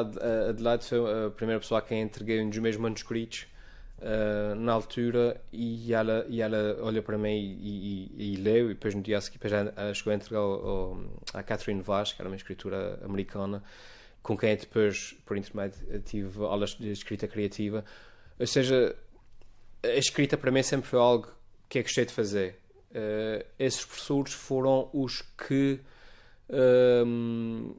Adelaide 0.49 0.83
foi 0.83 1.27
a 1.27 1.29
primeira 1.29 1.61
pessoa 1.61 1.79
a 1.79 1.81
quem 1.81 2.01
entreguei 2.01 2.43
um 2.43 2.49
dos 2.49 2.59
meus 2.59 2.75
manuscritos 2.75 3.47
uh, 3.99 4.55
na 4.55 4.73
altura 4.73 5.41
e 5.51 5.93
ela, 5.93 6.25
e 6.29 6.41
ela 6.41 6.77
olha 6.81 7.01
para 7.01 7.17
mim 7.17 7.29
e, 7.29 8.11
e, 8.17 8.33
e 8.33 8.35
leu 8.35 8.71
e 8.71 8.73
depois 8.73 8.93
no 8.93 9.01
dia 9.01 9.19
seguinte 9.21 9.47
ela 9.47 9.93
chegou 9.93 10.11
a 10.11 10.15
entregar 10.15 10.41
à 11.33 11.43
Catherine 11.43 11.81
Vaz, 11.81 12.13
que 12.13 12.21
era 12.21 12.29
uma 12.29 12.35
escritora 12.35 12.99
americana 13.03 13.63
com 14.21 14.37
quem 14.37 14.55
depois, 14.57 15.15
por 15.25 15.37
intermédio, 15.37 16.01
tive 16.01 16.43
aulas 16.43 16.71
de 16.71 16.91
escrita 16.91 17.29
criativa. 17.29 17.85
Ou 18.37 18.45
seja, 18.45 18.93
a 19.81 19.95
escrita 19.95 20.37
para 20.37 20.51
mim 20.51 20.61
sempre 20.61 20.89
foi 20.89 20.99
algo 20.99 21.31
que 21.69 21.79
eu 21.79 21.83
gostei 21.83 22.05
de 22.05 22.11
fazer. 22.11 22.59
Uh, 22.91 23.45
esses 23.57 23.85
professores 23.85 24.33
foram 24.33 24.89
os 24.93 25.21
que 25.21 25.79
um, 26.49 27.75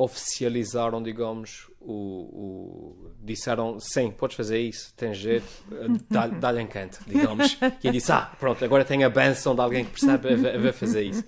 oficializaram, 0.00 1.02
digamos, 1.02 1.70
o, 1.78 1.92
o, 1.92 3.10
disseram 3.22 3.78
sim, 3.78 4.10
podes 4.10 4.34
fazer 4.34 4.58
isso, 4.58 4.94
tens 4.96 5.18
jeito, 5.18 5.46
dá-lhe 6.08 6.36
dá 6.36 6.62
encanto, 6.62 7.00
digamos. 7.06 7.58
E 7.82 7.86
ele 7.86 7.98
disse, 7.98 8.10
ah, 8.10 8.32
pronto, 8.38 8.64
agora 8.64 8.82
tem 8.82 9.04
a 9.04 9.10
benção 9.10 9.54
de 9.54 9.60
alguém 9.60 9.84
que 9.84 9.90
percebe 9.90 10.28
a, 10.48 10.70
a 10.70 10.72
fazer 10.72 11.02
isso. 11.02 11.24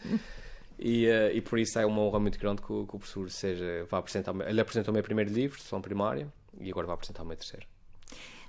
E, 0.79 1.07
uh, 1.07 1.31
e 1.35 1.41
por 1.43 1.59
isso 1.59 1.79
é 1.79 1.85
uma 1.85 2.01
honra 2.01 2.19
muito 2.19 2.39
grande 2.39 2.63
que, 2.63 2.67
que 2.67 2.73
o 2.73 2.99
professor 2.99 3.31
seja, 3.31 3.87
vá 3.91 3.99
apresentar, 3.99 4.35
ele 4.49 4.61
apresentou 4.61 4.91
o 4.91 4.95
meu 4.95 5.03
primeiro 5.03 5.31
livro, 5.31 5.61
Sessão 5.61 5.81
Primária, 5.81 6.33
e 6.59 6.71
agora 6.71 6.87
vai 6.87 6.95
apresentar 6.95 7.23
o 7.23 7.27
meu 7.27 7.37
terceiro. 7.37 7.67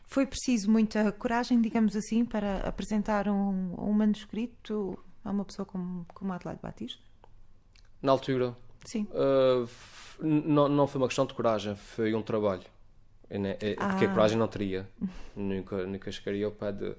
Foi 0.06 0.25
preciso 0.25 0.72
muita 0.72 1.12
coragem, 1.12 1.60
digamos 1.62 1.98
assim, 1.98 2.24
para 2.24 2.60
apresentar 2.60 3.27
um, 3.27 3.75
um 3.77 3.92
manuscrito 3.92 4.98
a 5.25 5.32
uma 5.32 5.44
pessoa 5.44 5.65
como, 5.65 6.06
como 6.13 6.32
Adelaide 6.32 6.62
Batista? 6.62 7.01
Na 8.01 8.13
altura, 8.13 8.56
Sim. 8.86 9.08
Uh, 9.12 9.68
não, 10.20 10.70
não 10.70 10.88
foi 10.88 11.02
uma 11.02 11.08
questão 11.08 11.25
de 11.25 11.34
coragem, 11.34 11.75
foi 11.75 12.13
um 12.13 12.22
trabalho. 12.22 12.63
Né, 13.30 13.58
é, 13.62 13.75
ah. 13.80 13.90
Porque 13.90 14.06
a 14.06 14.10
coragem 14.10 14.38
não 14.38 14.48
teria. 14.48 14.88
nunca, 15.36 15.86
nunca 15.86 16.12
chegaria 16.12 16.46
ao 16.46 16.52
pé 16.52 16.72
de, 16.72 16.96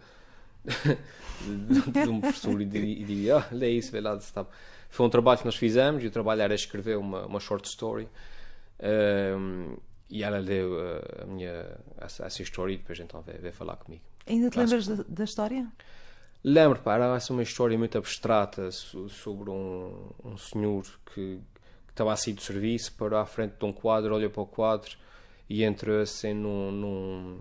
de, 0.64 1.91
de, 1.91 2.09
um 2.09 2.21
professor 2.21 2.61
e 2.61 2.64
diria: 2.64 3.38
ah, 3.38 3.49
lê 3.53 3.71
isso, 3.71 3.93
vê 3.93 4.00
lá. 4.00 4.19
Sabe. 4.21 4.49
Foi 4.91 5.07
um 5.07 5.11
trabalho 5.11 5.38
que 5.38 5.45
nós 5.45 5.57
fizemos 5.57 6.03
e 6.03 6.07
o 6.07 6.11
trabalho 6.11 6.43
era 6.43 6.55
escrever 6.55 6.97
uma, 6.97 7.26
uma 7.26 7.41
short 7.41 7.69
story. 7.69 8.09
Um, 8.81 9.76
e 10.11 10.23
ela 10.23 10.38
leu 10.38 10.73
uh, 10.75 11.23
a 11.23 11.26
minha, 11.26 11.67
essa, 11.99 12.26
essa, 12.26 12.43
história 12.43 12.75
e 12.75 12.76
depois 12.76 13.00
então 13.00 13.21
veio, 13.23 13.41
veio 13.41 13.55
falar 13.55 13.76
comigo. 13.76 14.03
Ainda 14.26 14.50
te 14.50 14.59
lembras 14.59 14.87
da, 14.87 15.05
da, 15.09 15.25
história? 15.25 15.67
Lembro, 16.43 16.79
pá, 16.81 16.95
era 16.95 17.19
uma 17.31 17.43
história 17.43 17.76
muito 17.76 17.97
abstrata 17.97 18.71
sobre 18.71 19.50
um, 19.50 20.11
um 20.23 20.37
senhor 20.37 20.85
que 21.12 21.41
estava 21.95 22.13
a 22.13 22.17
sair 22.17 22.35
do 22.35 22.43
serviço, 22.43 22.93
parou 22.95 23.19
à 23.19 23.27
frente 23.27 23.55
de 23.59 23.65
um 23.65 23.73
quadro, 23.73 24.15
olhou 24.15 24.31
para 24.31 24.43
o 24.43 24.47
quadro 24.47 24.97
e 25.49 25.63
entrou 25.65 26.01
assim 26.01 26.35
num, 26.35 26.71
num 26.71 27.41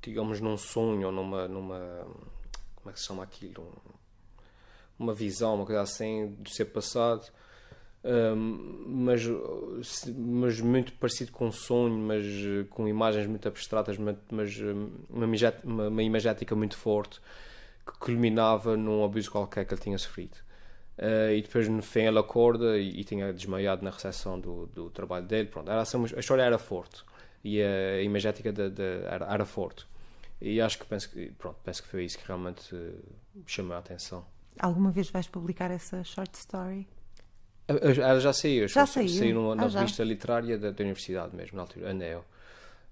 digamos, 0.00 0.40
num 0.40 0.56
sonho 0.56 1.12
numa, 1.12 1.46
numa 1.46 2.06
como 2.76 2.90
é 2.90 2.92
que 2.92 3.00
se 3.00 3.06
chama 3.06 3.22
aquilo? 3.22 3.66
uma 4.98 5.12
visão, 5.12 5.56
uma 5.56 5.66
coisa 5.66 5.82
assim 5.82 6.34
do 6.38 6.50
seu 6.50 6.66
passado. 6.66 7.28
Um, 8.04 8.84
mas, 8.86 9.22
mas 10.16 10.60
muito 10.60 10.92
parecido 10.94 11.30
com 11.30 11.46
um 11.46 11.52
sonho, 11.52 11.94
mas 11.94 12.24
com 12.70 12.88
imagens 12.88 13.26
muito 13.26 13.46
abstratas, 13.46 13.96
mas 13.96 14.58
uma, 15.08 15.26
uma, 15.64 15.88
uma 15.88 16.02
imagética 16.02 16.54
muito 16.56 16.76
forte 16.76 17.20
que 17.86 17.98
culminava 17.98 18.76
num 18.76 19.04
abuso 19.04 19.30
qualquer 19.30 19.64
que 19.64 19.74
ele 19.74 19.80
tinha 19.80 19.98
sofrido. 19.98 20.36
Uh, 20.98 21.32
e 21.32 21.42
depois 21.42 21.66
no 21.68 21.82
fim 21.82 22.00
ele 22.00 22.18
acorda 22.18 22.78
e, 22.78 23.00
e 23.00 23.04
tinha 23.04 23.32
desmaiado 23.32 23.82
na 23.82 23.90
recepção 23.90 24.38
do, 24.38 24.66
do 24.66 24.90
trabalho 24.90 25.26
dele. 25.26 25.48
Pronto, 25.48 25.70
era 25.70 25.80
assim, 25.80 25.98
a 26.14 26.20
história 26.20 26.42
era 26.42 26.58
forte 26.58 27.02
e 27.44 27.62
a, 27.62 28.02
imagética 28.02 28.52
de, 28.52 28.70
de, 28.70 29.04
era, 29.04 29.26
era, 29.26 29.44
forte. 29.44 29.86
E 30.40 30.60
acho 30.60 30.78
que 30.78 30.86
penso 30.86 31.10
que, 31.10 31.30
pronto, 31.32 31.58
penso 31.64 31.82
que 31.82 31.88
foi 31.88 32.04
isso 32.04 32.18
que 32.18 32.26
realmente 32.26 32.74
uh, 32.74 33.02
chamou 33.46 33.74
a 33.74 33.78
atenção. 33.78 34.24
Alguma 34.58 34.90
vez 34.90 35.08
vais 35.10 35.26
publicar 35.28 35.70
essa 35.70 36.02
short 36.04 36.36
story? 36.36 36.86
Ela 37.68 38.20
já 38.20 38.32
saiu, 38.32 38.68
já 38.68 38.84
saiu, 38.84 39.08
saiu 39.08 39.34
numa, 39.34 39.54
na 39.54 39.64
ah, 39.64 39.68
revista 39.68 40.02
literária 40.02 40.58
da, 40.58 40.72
da, 40.72 40.82
universidade 40.82 41.34
mesmo, 41.34 41.56
na 41.56 41.62
altura, 41.62 41.90
a 41.90 41.94
NEO. 41.94 42.24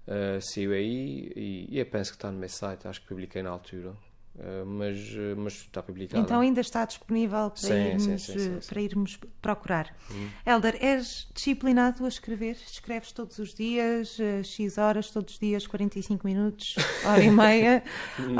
Uh, 0.07 0.41
saiu 0.41 0.71
aí 0.71 1.31
e, 1.35 1.67
e 1.69 1.77
eu 1.77 1.85
penso 1.85 2.11
que 2.11 2.17
está 2.17 2.31
no 2.31 2.39
meu 2.39 2.49
site, 2.49 2.87
acho 2.87 3.01
que 3.01 3.07
publiquei 3.07 3.43
na 3.43 3.49
altura. 3.49 3.93
Uh, 4.33 4.65
mas, 4.65 4.97
uh, 5.13 5.35
mas 5.37 5.53
está 5.53 5.83
publicado. 5.83 6.23
Então 6.23 6.39
ainda 6.39 6.61
está 6.61 6.85
disponível 6.85 7.51
para, 7.51 7.57
sim, 7.57 7.73
irmos, 7.73 8.23
sim, 8.23 8.39
sim, 8.39 8.59
para 8.65 8.81
irmos 8.81 9.19
procurar. 9.41 9.93
Hum. 10.09 10.29
Helder, 10.45 10.77
és 10.79 11.27
disciplinado 11.33 12.05
a 12.05 12.07
escrever? 12.07 12.55
Escreves 12.65 13.11
todos 13.11 13.37
os 13.39 13.53
dias, 13.53 14.17
X 14.43 14.77
horas, 14.77 15.11
todos 15.11 15.33
os 15.33 15.39
dias, 15.39 15.67
45 15.67 16.25
minutos, 16.25 16.75
hora 17.05 17.21
e 17.21 17.29
meia? 17.29 17.83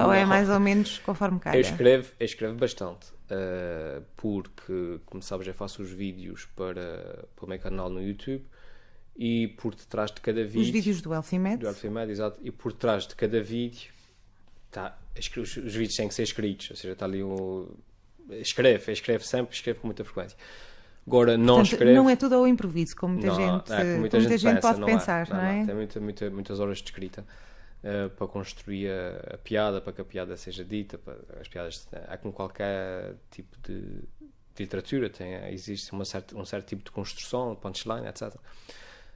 ou 0.01 0.13
é 0.13 0.25
mais 0.25 0.49
ou 0.49 0.59
menos 0.61 0.97
conforme 0.99 1.39
calha? 1.39 1.57
Eu 1.57 1.61
escrevo, 1.61 2.09
eu 2.17 2.25
escrevo 2.25 2.55
bastante. 2.55 3.07
porque, 4.15 5.01
como 5.05 5.21
sabes, 5.21 5.45
eu 5.45 5.53
faço 5.53 5.81
os 5.81 5.91
vídeos 5.91 6.45
para, 6.55 7.27
para 7.35 7.45
o 7.45 7.49
meu 7.49 7.59
canal 7.59 7.89
no 7.89 8.01
YouTube 8.01 8.45
e 9.15 9.49
por 9.49 9.75
detrás 9.75 10.09
de 10.11 10.21
cada 10.21 10.43
vídeo. 10.43 10.61
Os 10.61 10.69
vídeos 10.69 11.01
do 11.01 11.13
Elfimed? 11.13 11.57
Do 11.57 11.67
Elfimed, 11.67 12.09
exato. 12.09 12.39
E 12.41 12.49
por 12.49 12.71
detrás 12.71 13.05
de 13.05 13.15
cada 13.15 13.41
vídeo 13.43 13.91
tá, 14.71 14.97
os, 15.17 15.57
os 15.57 15.75
vídeos 15.75 15.95
têm 15.95 16.07
que 16.07 16.13
ser 16.13 16.23
escritos, 16.23 16.71
ou 16.71 16.75
seja, 16.75 16.93
está 16.93 17.05
ali 17.05 17.23
o. 17.23 17.69
Escreve, 18.29 18.91
escreve 18.91 19.25
sempre, 19.25 19.53
escreve 19.53 19.79
com 19.79 19.87
muita 19.87 20.03
frequência. 20.03 20.37
Agora, 21.05 21.37
não 21.37 21.55
Portanto, 21.55 21.73
escreve. 21.73 21.93
Não 21.95 22.09
é 22.09 22.15
tudo 22.15 22.35
ao 22.35 22.47
improviso, 22.47 22.95
como 22.95 23.15
muita 23.15 23.27
não, 23.27 23.35
gente, 23.35 23.71
é, 23.73 23.97
muita 23.97 24.19
gente, 24.19 24.29
muita 24.29 24.37
gente 24.37 24.55
pensa, 24.55 24.61
pode 24.61 24.79
não 24.79 24.87
é. 24.87 24.91
pensar, 24.91 25.27
é, 25.27 25.29
não, 25.29 25.37
não, 25.37 25.45
é? 25.45 25.65
Tem 25.65 25.75
muita, 25.75 25.99
muita, 25.99 26.29
muitas 26.29 26.59
horas 26.59 26.77
de 26.77 26.83
escrita 26.85 27.25
uh, 27.83 28.09
para 28.11 28.27
construir 28.27 28.89
a, 28.89 29.35
a, 29.35 29.37
piada, 29.37 29.81
para 29.81 29.93
que 29.93 30.01
a 30.01 30.05
piada 30.05 30.37
seja 30.37 30.63
dita. 30.63 30.97
Para, 30.97 31.17
as 31.39 31.47
piadas, 31.47 31.87
é 31.91 32.17
como 32.17 32.33
qualquer 32.33 33.15
tipo 33.31 33.57
de, 33.63 33.81
de 33.81 34.63
literatura, 34.63 35.09
tem, 35.09 35.33
existe 35.51 35.91
uma 35.91 36.05
certa, 36.05 36.37
um 36.37 36.45
certo 36.45 36.67
tipo 36.67 36.83
de 36.83 36.91
construção, 36.91 37.55
punchline, 37.55 38.07
etc. 38.07 38.33
Uh, 38.33 38.37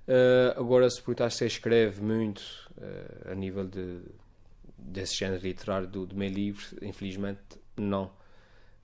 eh, 0.07 0.55
agora, 0.57 0.89
se 0.89 1.01
por 1.01 1.15
se 1.31 1.45
escreve 1.45 2.01
muito 2.01 2.41
uh, 2.77 3.31
a 3.31 3.35
nível 3.35 3.65
de 3.65 4.01
desse 4.85 5.15
género 5.15 5.41
literário 5.41 5.87
do, 5.87 6.05
do 6.05 6.15
meu 6.15 6.29
livro, 6.29 6.63
infelizmente 6.81 7.39
não. 7.77 8.11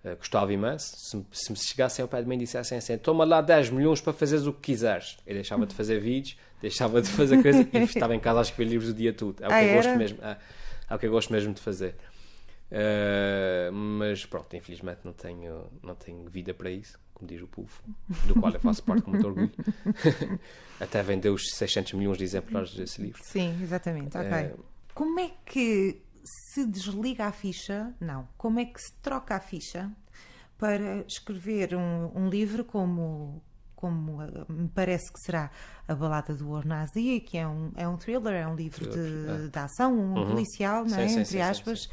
Uh, 0.03 0.15
gostava 0.17 0.51
imenso. 0.51 0.95
Se, 0.97 1.25
se 1.31 1.51
me 1.51 1.57
chegassem 1.57 2.01
ao 2.01 2.09
pé 2.09 2.21
de 2.21 2.27
mim 2.27 2.35
e 2.35 2.39
dissessem 2.39 2.77
assim: 2.77 2.97
toma 2.97 3.23
lá 3.23 3.39
10 3.39 3.69
milhões 3.69 4.01
para 4.01 4.11
fazeres 4.13 4.47
o 4.47 4.53
que 4.53 4.61
quiseres. 4.61 5.17
Eu 5.27 5.35
deixava 5.35 5.65
de 5.65 5.75
fazer 5.75 5.99
vídeos, 5.99 6.37
deixava 6.61 7.01
de 7.01 7.09
fazer 7.09 7.41
coisas 7.41 7.67
e 7.71 7.77
estava 7.77 8.15
em 8.15 8.19
casa 8.19 8.39
a 8.39 8.41
escrever 8.41 8.71
livros 8.71 8.89
o 8.89 8.93
dia 8.93 9.13
todo. 9.13 9.41
É 9.43 9.45
o 9.45 9.49
que 9.49 9.53
ah, 9.53 9.63
eu 9.63 9.75
gosto 9.75 9.95
mesmo. 9.97 10.17
É, 10.23 10.37
é, 10.89 10.95
o 10.95 10.99
que 10.99 11.05
eu 11.05 11.11
gosto 11.11 11.31
mesmo 11.31 11.53
de 11.53 11.61
fazer. 11.61 11.95
Uh, 12.71 13.71
mas 13.71 14.25
pronto, 14.25 14.55
infelizmente 14.55 15.01
não 15.03 15.11
tenho, 15.11 15.69
não 15.83 15.93
tenho 15.93 16.23
vida 16.29 16.53
para 16.53 16.71
isso, 16.71 16.97
como 17.13 17.27
diz 17.27 17.41
o 17.41 17.47
povo, 17.47 17.69
do 18.25 18.33
qual 18.39 18.53
eu 18.53 18.61
faço 18.61 18.81
parte 18.81 19.03
com 19.03 19.11
muito 19.11 19.27
orgulho. 19.27 19.51
Até 20.79 21.03
vendeu 21.03 21.33
os 21.33 21.51
600 21.51 21.93
milhões 21.93 22.17
de 22.17 22.23
exemplares 22.23 22.73
desse 22.73 23.01
livro. 23.01 23.21
Sim, 23.23 23.61
exatamente. 23.61 24.17
Ok. 24.17 24.29
Uh, 24.29 24.63
como 24.93 25.19
é 25.19 25.31
que 25.45 26.01
se 26.23 26.65
desliga 26.65 27.25
a 27.25 27.31
ficha? 27.31 27.93
Não. 27.99 28.27
Como 28.37 28.59
é 28.59 28.65
que 28.65 28.79
se 28.79 28.93
troca 29.01 29.35
a 29.35 29.39
ficha 29.39 29.91
para 30.57 31.03
escrever 31.07 31.75
um, 31.75 32.11
um 32.15 32.29
livro 32.29 32.63
como 32.63 33.41
como 33.81 34.21
eh, 34.21 34.45
me 34.47 34.69
parece 34.69 35.11
que 35.11 35.19
será 35.21 35.49
a 35.87 35.95
balada 35.95 36.35
do 36.35 36.51
Ornazia, 36.51 37.19
que 37.19 37.35
é 37.35 37.47
um, 37.47 37.71
é 37.75 37.87
um 37.87 37.97
thriller, 37.97 38.33
é 38.35 38.47
um 38.47 38.55
livro 38.55 38.87
de, 38.87 39.45
é. 39.45 39.47
de 39.47 39.59
ação, 39.59 39.91
um 39.91 40.13
uhum. 40.13 40.27
policial, 40.27 40.85
não 40.85 40.99
é? 40.99 41.07
Sim, 41.07 41.19
entre 41.21 41.25
sim, 41.25 41.41
aspas. 41.41 41.81
Sim, 41.81 41.89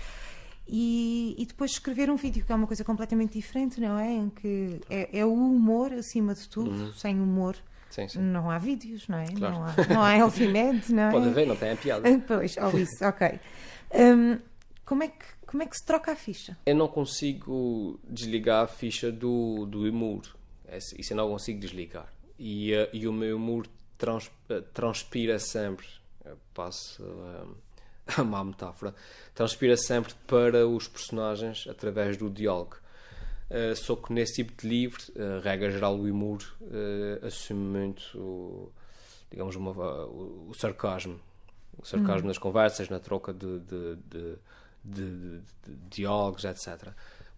e, 0.70 1.34
e, 1.38 1.46
depois 1.46 1.70
escrever 1.70 2.10
um 2.10 2.16
vídeo 2.16 2.44
que 2.44 2.52
é 2.52 2.54
uma 2.54 2.66
coisa 2.66 2.84
completamente 2.84 3.32
diferente, 3.32 3.80
não 3.80 3.98
é? 3.98 4.12
Em 4.12 4.28
que 4.28 4.82
é, 4.90 5.20
é 5.20 5.24
o 5.24 5.32
humor 5.32 5.94
acima 5.94 6.34
de 6.34 6.46
tudo, 6.46 6.70
uhum. 6.70 6.92
sem 6.92 7.18
humor 7.18 7.56
Sim, 7.90 8.08
sim. 8.08 8.18
Não 8.20 8.50
há 8.50 8.58
vídeos, 8.58 9.08
não 9.08 9.18
é? 9.18 9.26
Claro. 9.26 9.54
Não 9.54 9.64
há, 9.64 9.74
não 9.88 10.02
há 10.02 10.16
Elfimed, 10.16 10.90
não 10.92 11.02
é? 11.04 11.10
Pode 11.10 11.28
haver, 11.28 11.46
não 11.46 11.56
tem 11.56 11.72
a 11.72 11.76
piada. 11.76 12.22
Pois, 12.26 12.56
ou 12.56 12.70
isso, 12.78 13.04
ok. 13.04 13.40
Um, 13.94 14.38
como, 14.84 15.02
é 15.02 15.08
que, 15.08 15.24
como 15.46 15.62
é 15.62 15.66
que 15.66 15.76
se 15.76 15.84
troca 15.84 16.12
a 16.12 16.16
ficha? 16.16 16.56
Eu 16.66 16.76
não 16.76 16.88
consigo 16.88 17.98
desligar 18.08 18.64
a 18.64 18.66
ficha 18.66 19.10
do, 19.10 19.66
do 19.66 19.88
humor. 19.88 20.22
Isso 20.70 21.12
eu 21.12 21.16
não 21.16 21.28
consigo 21.30 21.58
desligar. 21.58 22.12
E, 22.38 22.74
uh, 22.74 22.88
e 22.92 23.08
o 23.08 23.12
meu 23.12 23.36
humor 23.36 23.66
trans, 23.96 24.30
uh, 24.50 24.62
transpira 24.72 25.38
sempre. 25.38 25.86
Eu 26.24 26.38
passo 26.52 27.02
uh, 27.02 27.56
a 28.16 28.22
má 28.22 28.44
metáfora. 28.44 28.94
Transpira 29.34 29.76
sempre 29.76 30.14
para 30.26 30.66
os 30.66 30.86
personagens 30.86 31.66
através 31.68 32.16
do 32.16 32.28
diálogo. 32.28 32.76
Uh, 33.50 33.74
só 33.74 33.96
que 33.96 34.12
nesse 34.12 34.34
tipo 34.34 34.60
de 34.60 34.68
livro, 34.68 35.02
uh, 35.16 35.40
regra 35.40 35.70
geral, 35.70 35.96
o 35.96 36.02
humor 36.02 36.42
uh, 36.60 37.26
assume 37.26 37.60
muito, 37.60 38.18
o, 38.18 38.72
digamos, 39.30 39.56
uma, 39.56 39.70
o, 39.70 40.48
o, 40.50 40.54
sarcasmo. 40.54 41.18
O 41.78 41.86
sarcasmo 41.86 42.22
uhum. 42.22 42.28
nas 42.28 42.38
conversas, 42.38 42.90
na 42.90 42.98
troca 42.98 43.32
de, 43.32 43.58
de, 43.60 43.96
de, 44.04 44.38
de, 44.84 45.40
diálogos, 45.88 46.44
etc. 46.44 46.88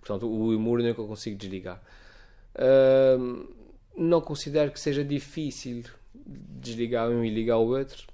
Portanto, 0.01 0.27
o 0.27 0.49
humor 0.49 0.83
nunca 0.83 1.03
consigo 1.03 1.37
desligar. 1.37 1.81
Uh, 2.57 3.49
não 3.97 4.21
considero 4.21 4.73
que 4.73 4.81
seja 4.81 5.05
difícil 5.05 5.85
desligar 6.15 7.09
um 7.09 7.25
e 7.25 7.31
ligar 7.31 7.59
o 7.59 7.69
outro. 7.69 8.05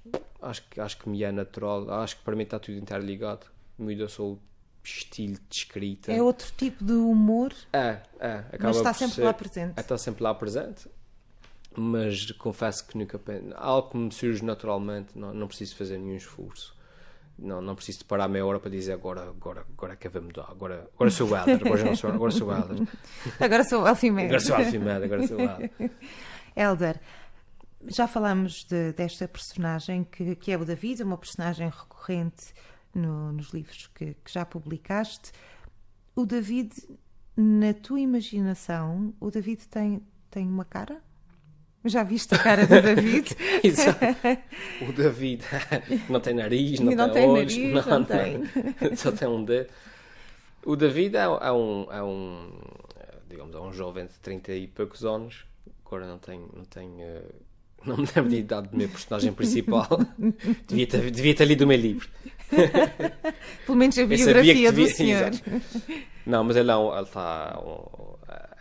Acho 0.41 0.63
que, 0.69 0.79
acho 0.79 0.97
que 0.97 1.09
me 1.09 1.23
é 1.23 1.31
natural. 1.31 1.89
Acho 1.91 2.17
que 2.17 2.23
para 2.23 2.35
mim 2.35 2.43
está 2.43 2.59
tudo 2.59 2.77
interligado. 2.77 3.47
Muda 3.77 4.07
só 4.07 4.23
o 4.23 4.39
estilo 4.87 5.37
de 5.49 5.55
escrita. 5.55 6.11
É 6.11 6.21
outro 6.21 6.51
tipo 6.55 6.83
de 6.83 6.93
humor. 6.93 7.53
É, 7.73 7.99
é. 8.19 8.43
Mas 8.59 8.77
está 8.77 8.93
sempre 8.93 9.15
ser, 9.15 9.23
lá 9.23 9.33
presente. 9.33 9.73
É, 9.75 9.81
está 9.81 9.97
sempre 9.97 10.23
lá 10.23 10.33
presente. 10.33 10.89
Mas 11.75 12.31
confesso 12.31 12.87
que 12.87 12.97
nunca. 12.97 13.19
Algo 13.55 13.89
que 13.89 13.97
me 13.97 14.11
surge 14.11 14.43
naturalmente, 14.43 15.17
não, 15.17 15.33
não 15.33 15.47
preciso 15.47 15.75
fazer 15.75 15.97
nenhum 15.97 16.15
esforço. 16.15 16.75
Não, 17.37 17.61
não 17.61 17.75
preciso 17.75 18.03
parar 18.05 18.27
meia 18.27 18.43
hora 18.43 18.59
para 18.59 18.71
dizer 18.71 18.93
agora, 18.93 19.21
agora, 19.21 19.63
agora 19.71 19.95
que 19.95 20.09
vai 20.09 20.21
mudar. 20.21 20.47
Agora, 20.49 20.89
agora 20.95 21.11
sou 21.11 21.29
o 21.29 21.37
Helder, 21.37 21.61
agora 21.63 21.83
não 21.83 21.95
sou, 21.95 22.09
agora 22.09 22.31
sou 22.31 22.47
o 22.47 22.51
Helder. 22.51 22.87
Agora 23.39 23.63
sou 23.63 23.83
o 23.83 23.87
Elfimed. 23.87 24.25
Agora 24.25 24.39
sou 24.39 24.55
o 24.55 25.03
agora 25.03 25.27
sou 25.27 25.37
o 25.37 25.41
Helder. 25.41 25.71
Helder, 26.55 26.99
já 27.85 28.07
falámos 28.07 28.63
de, 28.63 28.91
desta 28.93 29.27
personagem 29.27 30.03
que, 30.03 30.35
que 30.35 30.51
é 30.51 30.57
o 30.57 30.65
David, 30.65 31.03
uma 31.03 31.17
personagem 31.17 31.69
recorrente 31.69 32.53
no, 32.97 33.31
nos 33.31 33.49
livros 33.53 33.87
que, 33.93 34.15
que 34.23 34.31
já 34.31 34.45
publicaste. 34.45 35.31
O 36.15 36.25
David, 36.25 36.71
na 37.35 37.73
tua 37.73 37.99
imaginação, 37.99 39.13
o 39.19 39.29
David 39.29 39.67
tem, 39.67 40.01
tem 40.29 40.47
uma 40.47 40.65
cara? 40.65 41.01
Já 41.85 42.03
viste 42.03 42.33
a 42.33 42.39
cara 42.39 42.65
do 42.65 42.81
David? 42.81 43.35
O 44.81 44.91
David 44.91 45.43
não 46.09 46.19
tem 46.19 46.33
nariz, 46.33 46.79
não, 46.79 46.91
não 46.93 47.05
tem, 47.05 47.13
tem 47.13 47.29
olhos, 47.29 47.55
nariz, 47.55 47.85
não, 47.85 47.99
não, 47.99 48.05
tem. 48.05 48.43
só 48.97 49.11
tem 49.11 49.27
um 49.27 49.43
dedo. 49.43 49.69
O 50.65 50.75
David 50.75 51.15
é, 51.15 51.21
é, 51.21 51.51
um, 51.51 51.87
é 51.91 52.03
um, 52.03 52.51
digamos, 53.29 53.55
é 53.55 53.59
um 53.59 53.71
jovem 53.71 54.05
de 54.05 54.19
30 54.19 54.51
e 54.53 54.67
poucos 54.67 55.05
anos. 55.05 55.45
Agora 55.85 56.05
não 56.05 56.17
tem, 56.17 56.45
não 56.53 56.65
tem, 56.65 56.89
uh, 56.89 57.33
não 57.87 57.97
me 57.97 58.07
lembro 58.15 58.29
de 58.29 58.37
idade 58.37 58.69
do 58.69 58.77
meu 58.77 58.89
personagem 58.89 59.31
principal. 59.33 59.87
devia, 60.67 60.87
ter, 60.87 61.11
devia 61.11 61.35
ter 61.35 61.45
lido 61.45 61.63
o 61.63 61.67
meu 61.67 61.77
livro. 61.77 62.07
Pelo 63.65 63.77
menos 63.77 63.97
a 63.97 64.05
biografia 64.05 64.71
do 64.71 64.87
senhor. 64.87 65.31
Não, 66.25 66.43
mas 66.43 66.55
ele, 66.55 66.71
é 66.71 66.75
um, 66.75 66.93
ele 66.93 67.03
está 67.03 67.59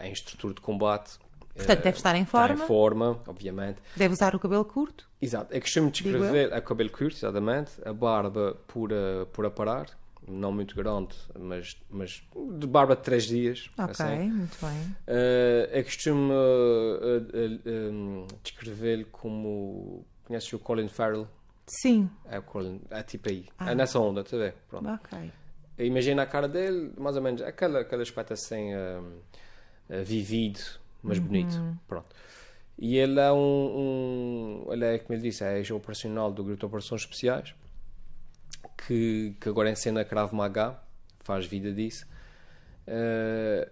em 0.01 0.13
estrutura 0.13 0.55
de 0.55 0.61
combate 0.61 1.19
Portanto, 1.57 1.83
deve 1.83 1.97
estar 1.97 2.15
em 2.15 2.25
forma. 2.25 2.55
Está 2.55 2.65
em 2.65 2.67
forma, 2.67 3.23
obviamente. 3.27 3.79
Deve 3.97 4.13
usar 4.13 4.35
o 4.35 4.39
cabelo 4.39 4.65
curto. 4.65 5.09
Exato. 5.21 5.55
É 5.57 5.61
costume 5.61 5.91
descrever 5.91 6.53
a 6.53 6.61
cabelo 6.61 6.91
curto, 6.91 7.17
exatamente. 7.17 7.73
A 7.85 7.93
barba 7.93 8.57
por, 8.67 8.93
a, 8.93 9.27
por 9.33 9.47
aparar. 9.47 9.87
Não 10.29 10.53
muito 10.53 10.75
grande, 10.75 11.15
mas, 11.39 11.77
mas 11.89 12.23
de 12.59 12.67
barba 12.67 12.97
de 12.97 13.03
3 13.03 13.25
dias. 13.25 13.71
Ok, 13.79 14.05
assim. 14.05 14.31
muito 14.31 14.57
bem. 14.61 14.81
Uh, 15.07 15.69
é 15.71 15.83
costume 15.83 16.33
uh, 16.33 17.65
uh, 17.65 17.93
um, 17.93 18.27
descrever 18.43 19.07
como. 19.13 20.05
Conheces 20.25 20.53
o 20.53 20.59
Colin 20.59 20.89
Farrell? 20.89 21.29
Sim. 21.67 22.11
É 22.29 22.39
o 22.39 22.43
Colin, 22.43 22.81
é 22.91 23.03
tipo 23.03 23.29
aí. 23.29 23.47
Ah. 23.59 23.71
É 23.71 23.75
nessa 23.75 24.01
onda, 24.01 24.23
está 24.23 24.37
ver? 24.37 24.55
Pronto. 24.69 24.89
Ok. 24.89 25.31
Imagina 25.79 26.23
a 26.23 26.27
cara 26.27 26.49
dele, 26.49 26.93
mais 26.99 27.17
ou 27.17 27.23
menos, 27.23 27.43
aquela, 27.43 27.81
aquele 27.81 28.03
aspecto 28.03 28.33
assim 28.33 28.71
vivido 30.05 30.61
mas 31.07 31.19
uhum. 31.19 31.25
bonito. 31.25 31.79
Pronto. 31.87 32.07
E 32.79 32.97
ele 32.99 33.19
é 33.19 33.33
um, 33.33 34.65
um, 34.67 34.73
Ele 34.73 34.85
é, 34.85 34.99
como 34.99 35.15
ele 35.15 35.23
disse, 35.23 35.45
é 35.45 35.57
ex 35.59 35.71
operacional 35.71 36.31
do 36.31 36.45
Grupo 36.45 36.59
de 36.59 36.67
Operações 36.67 37.03
Especiais, 37.03 37.55
que, 38.87 39.37
que 39.41 39.49
agora 39.49 39.71
encena 39.71 40.05
Krav 40.05 40.35
Maga, 40.35 40.79
faz 41.21 41.47
vida 41.47 41.73
disso. 41.73 42.07
Uh, 42.87 43.69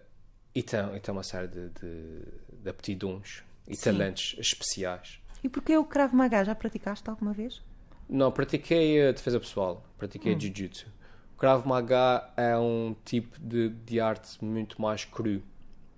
e, 0.55 0.63
tem, 0.63 0.81
e 0.97 1.01
tem 1.01 1.13
uma 1.13 1.23
série 1.23 1.49
de, 1.49 1.69
de, 1.71 2.23
de 2.63 2.69
aptidões 2.69 3.43
e 3.69 3.77
Sim. 3.77 3.85
talentos 3.93 4.37
especiais. 4.39 5.21
E 5.43 5.49
porquê 5.49 5.77
o 5.77 5.85
Krav 5.85 6.15
Maga? 6.15 6.45
Já 6.45 6.55
praticaste 6.55 7.09
alguma 7.09 7.33
vez? 7.33 7.63
Não, 8.09 8.31
pratiquei 8.33 9.09
a 9.09 9.13
defesa 9.13 9.39
pessoal, 9.39 9.85
pratiquei 9.99 10.35
hum. 10.35 10.41
Jiu-Jitsu. 10.41 10.87
O 11.35 11.37
Krav 11.37 11.67
Maga 11.67 12.31
é 12.37 12.57
um 12.57 12.95
tipo 13.05 13.39
de, 13.41 13.71
de 13.71 14.01
arte 14.01 14.43
muito 14.45 14.81
mais 14.81 15.05
cru 15.05 15.43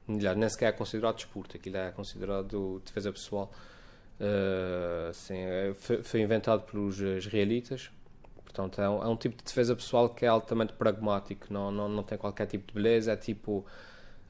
Melhor, 0.08 0.36
nem 0.36 0.48
sequer 0.48 0.66
é 0.68 0.72
considerado 0.72 1.16
desporto, 1.16 1.56
aquilo 1.56 1.76
é 1.78 1.90
considerado 1.90 2.80
defesa 2.84 3.10
pessoal. 3.10 3.50
Uh, 4.20 5.10
assim, 5.10 5.34
foi, 5.74 6.02
foi, 6.02 6.20
inventado 6.20 6.62
pelos 6.62 7.00
israelitas, 7.00 7.90
portanto 8.46 8.80
é 8.80 8.88
um, 8.88 9.02
é 9.02 9.08
um, 9.08 9.16
tipo 9.16 9.36
de 9.36 9.44
defesa 9.44 9.74
pessoal 9.74 10.08
que 10.08 10.24
é 10.24 10.28
altamente 10.28 10.72
pragmático, 10.72 11.46
não, 11.50 11.70
não, 11.70 11.88
não 11.88 12.02
tem 12.02 12.16
qualquer 12.16 12.46
tipo 12.46 12.68
de 12.68 12.74
beleza, 12.74 13.12
é 13.12 13.16
tipo 13.16 13.66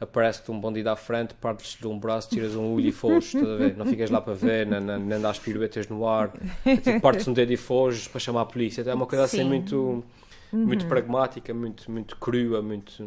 aparece-te 0.00 0.50
um 0.50 0.61
bandido 0.61 0.90
à 0.90 0.96
frente, 0.96 1.35
partes-lhe 1.35 1.87
um 1.87 1.98
braço, 1.98 2.29
tiras 2.29 2.55
um 2.55 2.74
olho 2.74 2.87
e 2.87 2.92
foges, 2.92 3.35
não 3.76 3.87
ficas 3.87 4.11
lá 4.11 4.20
para 4.20 4.35
ver, 4.35 4.66
nem, 4.66 4.81
nem, 4.81 4.98
nem 4.98 5.20
dás 5.20 5.38
piruetas 5.38 5.88
no 5.88 6.07
ar, 6.07 6.33
é 6.66 6.76
tipo, 6.76 7.00
partes 7.00 7.26
um 7.29 7.33
dedo 7.33 7.52
e 7.52 7.57
foges 7.57 8.07
para 8.09 8.20
chamar 8.20 8.42
a 8.42 8.46
polícia, 8.46 8.83
então, 8.83 8.92
é 8.92 8.96
uma 8.96 9.07
coisa 9.07 9.24
assim 9.24 9.42
muito, 9.42 10.05
muito 10.52 10.83
uhum. 10.83 10.88
pragmática, 10.88 11.55
muito, 11.55 11.90
muito 11.90 12.16
crua, 12.16 12.61
muito 12.61 13.02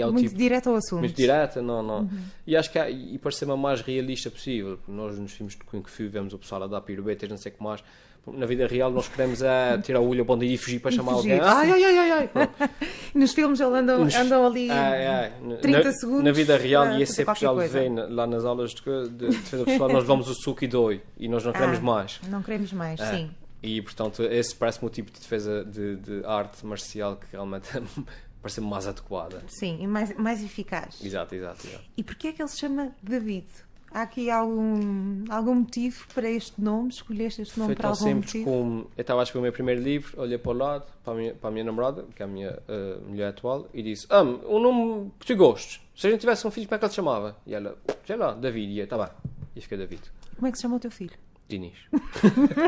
é 0.00 0.06
muito 0.06 0.28
tipo, 0.28 0.38
direto 0.38 0.70
ao 0.70 0.76
assunto. 0.76 1.00
Muito 1.00 1.14
direta, 1.14 1.60
não, 1.60 1.82
não. 1.82 2.00
Uhum. 2.00 2.22
E 2.46 2.56
acho 2.56 2.70
que 2.70 2.78
há, 2.78 2.88
e 2.88 3.18
para 3.18 3.30
ser 3.30 3.50
a 3.50 3.56
mais 3.56 3.82
realista 3.82 4.30
possível, 4.30 4.78
nós 4.88 5.18
nos 5.18 5.32
filmes 5.32 5.54
de 5.54 5.64
Kung 5.64 5.82
Fu 5.84 6.08
vemos 6.08 6.32
o 6.32 6.38
pessoal 6.38 6.62
a 6.62 6.66
dar 6.66 6.80
piruetas, 6.80 7.28
não 7.28 7.36
sei 7.36 7.52
o 7.52 7.54
que 7.56 7.62
mais. 7.62 7.84
Na 8.26 8.46
vida 8.46 8.68
real 8.68 8.90
nós 8.90 9.08
queremos 9.08 9.42
é 9.42 9.78
tirar 9.78 10.00
o 10.00 10.08
olho 10.08 10.20
ao 10.20 10.24
bom 10.24 10.40
e 10.42 10.56
fugir 10.56 10.78
para 10.78 10.92
chamar 10.92 11.14
fugir, 11.16 11.40
alguém. 11.40 11.48
Ai, 11.48 11.72
ai, 11.72 11.84
ai, 11.84 12.10
ai, 12.10 12.30
ai. 12.34 12.50
Nos 13.14 13.32
filmes 13.32 13.58
eles 13.58 13.72
andam, 13.72 14.04
nos, 14.04 14.14
andam 14.14 14.46
ali 14.46 14.70
ai, 14.70 15.06
ai. 15.06 15.32
30 15.60 15.82
na, 15.82 15.92
segundos. 15.92 16.24
Na 16.24 16.32
vida 16.32 16.56
real, 16.56 16.98
e 16.98 17.02
é 17.02 17.06
sempre 17.06 17.34
já 17.40 17.52
vem 17.52 17.94
lá 17.94 18.26
nas 18.26 18.44
aulas 18.44 18.70
de, 18.70 19.08
de 19.08 19.28
defesa 19.28 19.64
pessoal, 19.64 19.88
nós 19.88 20.02
levamos 20.02 20.28
o 20.28 20.34
suco 20.34 20.64
e 20.64 20.68
doi 20.68 21.02
e 21.18 21.28
nós 21.28 21.44
não 21.44 21.52
queremos 21.52 21.78
ah, 21.78 21.82
mais. 21.82 22.20
Não 22.28 22.42
queremos 22.42 22.72
mais, 22.72 23.00
é. 23.00 23.10
sim. 23.10 23.30
E 23.60 23.82
portanto, 23.82 24.22
esse 24.22 24.54
parece-me 24.54 24.86
o 24.86 24.90
tipo 24.90 25.10
de 25.10 25.18
defesa 25.18 25.64
de, 25.64 25.96
de 25.96 26.24
arte 26.24 26.64
marcial 26.64 27.16
que 27.16 27.26
realmente 27.32 27.68
parece 28.40 28.60
mais 28.60 28.86
adequada. 28.86 29.42
Sim, 29.48 29.78
e 29.80 29.86
mais, 29.86 30.16
mais 30.16 30.42
eficaz. 30.44 31.04
Exato, 31.04 31.34
exato, 31.34 31.66
exato. 31.66 31.84
E 31.96 32.02
porquê 32.04 32.28
é 32.28 32.32
que 32.32 32.42
ele 32.42 32.48
se 32.48 32.58
chama 32.58 32.92
David? 33.02 33.46
Há 33.94 34.02
aqui 34.02 34.30
algum, 34.30 35.24
algum 35.28 35.56
motivo 35.56 36.06
para 36.14 36.30
este 36.30 36.58
nome? 36.58 36.88
Escolheste 36.88 37.42
este 37.42 37.58
nome 37.58 37.68
Foi 37.68 37.76
para 37.76 37.88
algum 37.88 38.00
simples 38.00 38.24
motivo? 38.24 38.44
Como, 38.44 38.90
eu 38.96 39.00
estava 39.02 39.20
a 39.20 39.22
escrever 39.22 39.40
o 39.40 39.42
meu 39.42 39.52
primeiro 39.52 39.82
livro, 39.82 40.18
olhei 40.18 40.38
para 40.38 40.50
o 40.50 40.54
lado, 40.54 40.86
para 41.04 41.12
a 41.12 41.16
minha, 41.16 41.34
para 41.34 41.48
a 41.48 41.52
minha 41.52 41.64
namorada, 41.64 42.06
que 42.14 42.22
é 42.22 42.24
a 42.24 42.28
minha 42.28 42.58
uh, 42.68 43.06
mulher 43.06 43.28
atual, 43.28 43.68
e 43.74 43.82
disse: 43.82 44.06
Ah, 44.08 44.22
um 44.22 44.58
nome 44.58 45.12
que 45.18 45.26
tu 45.26 45.36
gostes. 45.36 45.80
Se 45.94 46.06
a 46.06 46.10
gente 46.10 46.20
tivesse 46.20 46.46
um 46.46 46.50
filho, 46.50 46.66
como 46.66 46.76
é 46.76 46.78
que 46.78 46.84
ele 46.86 46.90
se 46.90 46.96
chamava? 46.96 47.36
E 47.46 47.54
ela, 47.54 47.76
sei 48.06 48.16
lá, 48.16 48.32
David. 48.32 48.72
E 48.72 48.78
eu, 48.78 48.86
tá 48.86 48.96
bem. 48.96 49.08
E 49.54 49.60
fiquei 49.60 49.76
David. 49.76 50.02
Como 50.36 50.46
é 50.46 50.50
que 50.50 50.56
se 50.56 50.62
chama 50.62 50.76
o 50.76 50.80
teu 50.80 50.90
filho? 50.90 51.12
Diniz. 51.46 51.74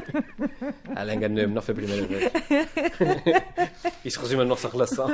Ela 0.94 1.14
enganou-me, 1.14 1.54
não 1.54 1.62
foi 1.62 1.72
a 1.72 1.76
primeira 1.76 2.06
vez. 2.06 2.32
Isso 4.04 4.20
resume 4.20 4.42
a 4.42 4.44
nossa 4.44 4.68
relação. 4.68 5.08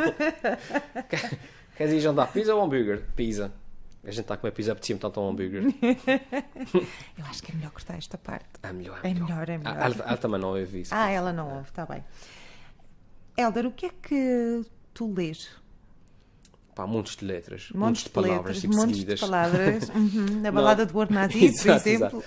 Queres 1.77 1.92
ir 1.92 2.01
jantar 2.01 2.33
pizza 2.33 2.53
ou 2.53 2.64
hambúrguer? 2.64 3.05
Pizza. 3.14 3.53
A 4.02 4.10
gente 4.10 4.20
está 4.20 4.34
a 4.34 4.36
comer 4.38 4.52
pizza, 4.52 4.72
apetecia-me 4.72 5.00
tanto 5.00 5.20
um 5.20 5.28
hambúrguer. 5.28 5.62
Eu 7.18 7.24
acho 7.26 7.42
que 7.42 7.52
é 7.52 7.54
melhor 7.54 7.70
cortar 7.70 7.98
esta 7.98 8.16
parte. 8.16 8.48
É 8.62 8.72
melhor, 8.72 8.98
é, 9.02 9.10
é 9.10 9.14
melhor. 9.14 9.48
É 9.48 9.58
melhor, 9.58 9.76
Ela, 9.76 9.94
ela, 10.06 10.16
também 10.16 10.40
não 10.40 10.48
ouve 10.50 10.80
isso. 10.80 10.94
Ah, 10.94 11.10
ela 11.10 11.32
não 11.32 11.56
ouve, 11.56 11.68
está 11.68 11.84
bem. 11.84 12.02
Helder, 13.36 13.66
o 13.66 13.72
que 13.72 13.86
é 13.86 13.90
que 13.90 14.62
tu 14.94 15.12
lês? 15.12 15.50
Pá, 16.74 16.86
montes 16.86 17.16
de 17.16 17.26
letras, 17.26 17.70
montes, 17.72 17.74
montes 17.74 18.04
de 18.04 18.10
palavras, 18.10 18.38
letras, 18.38 18.60
tipo 18.60 18.74
montes 18.74 18.96
seguidas. 18.96 19.20
de 19.20 19.26
palavras. 19.26 19.88
Uhum. 19.94 20.40
Na 20.40 20.50
balada 20.50 20.86
do 20.86 20.92
Bornadis, 20.94 21.60
por 21.62 21.72
exemplo. 21.72 22.06
Exato. 22.06 22.24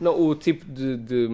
Não, 0.00 0.20
o 0.20 0.34
tipo 0.34 0.64
de. 0.64 0.96
de 0.96 1.28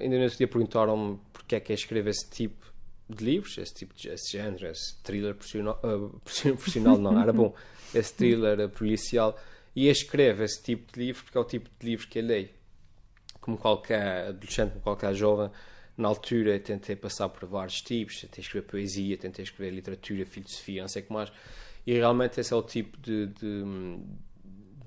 ainda 0.00 0.18
nesse 0.18 0.38
dia 0.38 0.48
perguntaram-me 0.48 1.18
porque 1.32 1.56
é 1.56 1.60
que 1.60 1.72
é 1.72 1.74
escrever 1.74 2.10
esse 2.10 2.28
tipo 2.30 2.72
de 3.08 3.24
livros, 3.24 3.56
esse 3.58 3.74
tipo 3.74 3.94
de 3.94 4.08
esse 4.08 4.32
género, 4.32 4.66
esse 4.66 4.96
thriller 5.02 5.34
profissional, 5.34 5.80
uh, 5.84 6.20
profissional 6.20 6.98
não, 6.98 7.20
era 7.20 7.32
bom, 7.32 7.54
esse 7.94 8.12
thriller 8.14 8.68
policial, 8.68 9.38
e 9.74 9.88
escreve 9.88 10.44
esse 10.44 10.62
tipo 10.62 10.92
de 10.92 11.06
livro 11.06 11.24
porque 11.24 11.38
é 11.38 11.40
o 11.40 11.44
tipo 11.44 11.70
de 11.78 11.86
livro 11.86 12.08
que 12.08 12.18
eu 12.18 12.24
leio. 12.24 12.48
Como 13.40 13.56
qualquer 13.56 14.28
adolescente, 14.28 14.70
como 14.70 14.82
qualquer 14.82 15.14
jovem, 15.14 15.50
na 15.96 16.08
altura 16.08 16.58
tentei 16.58 16.96
passar 16.96 17.28
por 17.28 17.48
vários 17.48 17.80
tipos, 17.80 18.20
tentei 18.20 18.42
escrever 18.42 18.66
poesia, 18.66 19.16
tentei 19.16 19.44
escrever 19.44 19.72
literatura, 19.72 20.26
filosofia, 20.26 20.82
não 20.82 20.88
sei 20.88 21.02
o 21.02 21.06
que 21.06 21.12
mais, 21.12 21.32
e 21.86 21.92
realmente 21.94 22.40
esse 22.40 22.52
é 22.52 22.56
o 22.56 22.62
tipo 22.62 22.98
de, 22.98 23.26
de, 23.28 23.64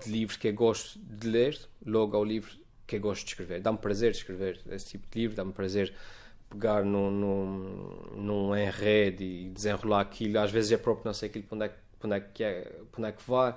de 0.03 0.11
livro 0.11 0.37
que 0.37 0.47
eu 0.49 0.53
gosto 0.53 0.99
de 0.99 1.27
ler, 1.27 1.57
logo 1.85 2.17
ao 2.17 2.23
livro 2.23 2.51
que 2.85 2.97
eu 2.97 2.99
gosto 2.99 3.23
de 3.23 3.31
escrever. 3.31 3.61
Dá-me 3.61 3.77
prazer 3.77 4.11
escrever 4.11 4.59
esse 4.69 4.87
tipo 4.87 5.07
de 5.09 5.19
livro, 5.19 5.35
dá-me 5.35 5.53
prazer 5.53 5.93
pegar 6.49 6.83
num, 6.83 7.11
num, 7.11 8.15
num 8.15 8.55
enredo 8.55 9.23
e 9.23 9.49
desenrolar 9.49 10.01
aquilo. 10.01 10.39
Às 10.39 10.51
vezes 10.51 10.71
é 10.71 10.77
próprio 10.77 11.05
não 11.05 11.13
sei 11.13 11.29
aquilo 11.29 11.45
para 11.45 11.55
onde 11.55 11.65
é, 11.65 11.69
para 11.99 12.07
onde 12.07 12.15
é 12.15 12.19
que, 12.19 12.43
é, 12.43 12.61
para 12.91 12.99
onde 13.01 13.09
é 13.09 13.11
que 13.11 13.29
vai. 13.29 13.55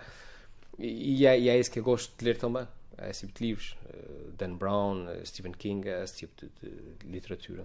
E, 0.78 1.26
é, 1.26 1.38
e 1.38 1.48
é 1.48 1.58
isso 1.58 1.70
que 1.70 1.78
eu 1.78 1.84
gosto 1.84 2.12
de 2.16 2.24
ler 2.24 2.36
também. 2.36 2.66
É 2.98 3.10
esse 3.10 3.26
tipo 3.26 3.38
de 3.38 3.46
livros. 3.46 3.76
Uh, 3.86 4.32
Dan 4.36 4.54
Brown, 4.56 5.06
uh, 5.06 5.26
Stephen 5.26 5.52
King, 5.52 5.88
é 5.88 6.04
esse 6.04 6.18
tipo 6.18 6.34
de, 6.36 6.50
de, 6.60 7.06
literatura. 7.10 7.64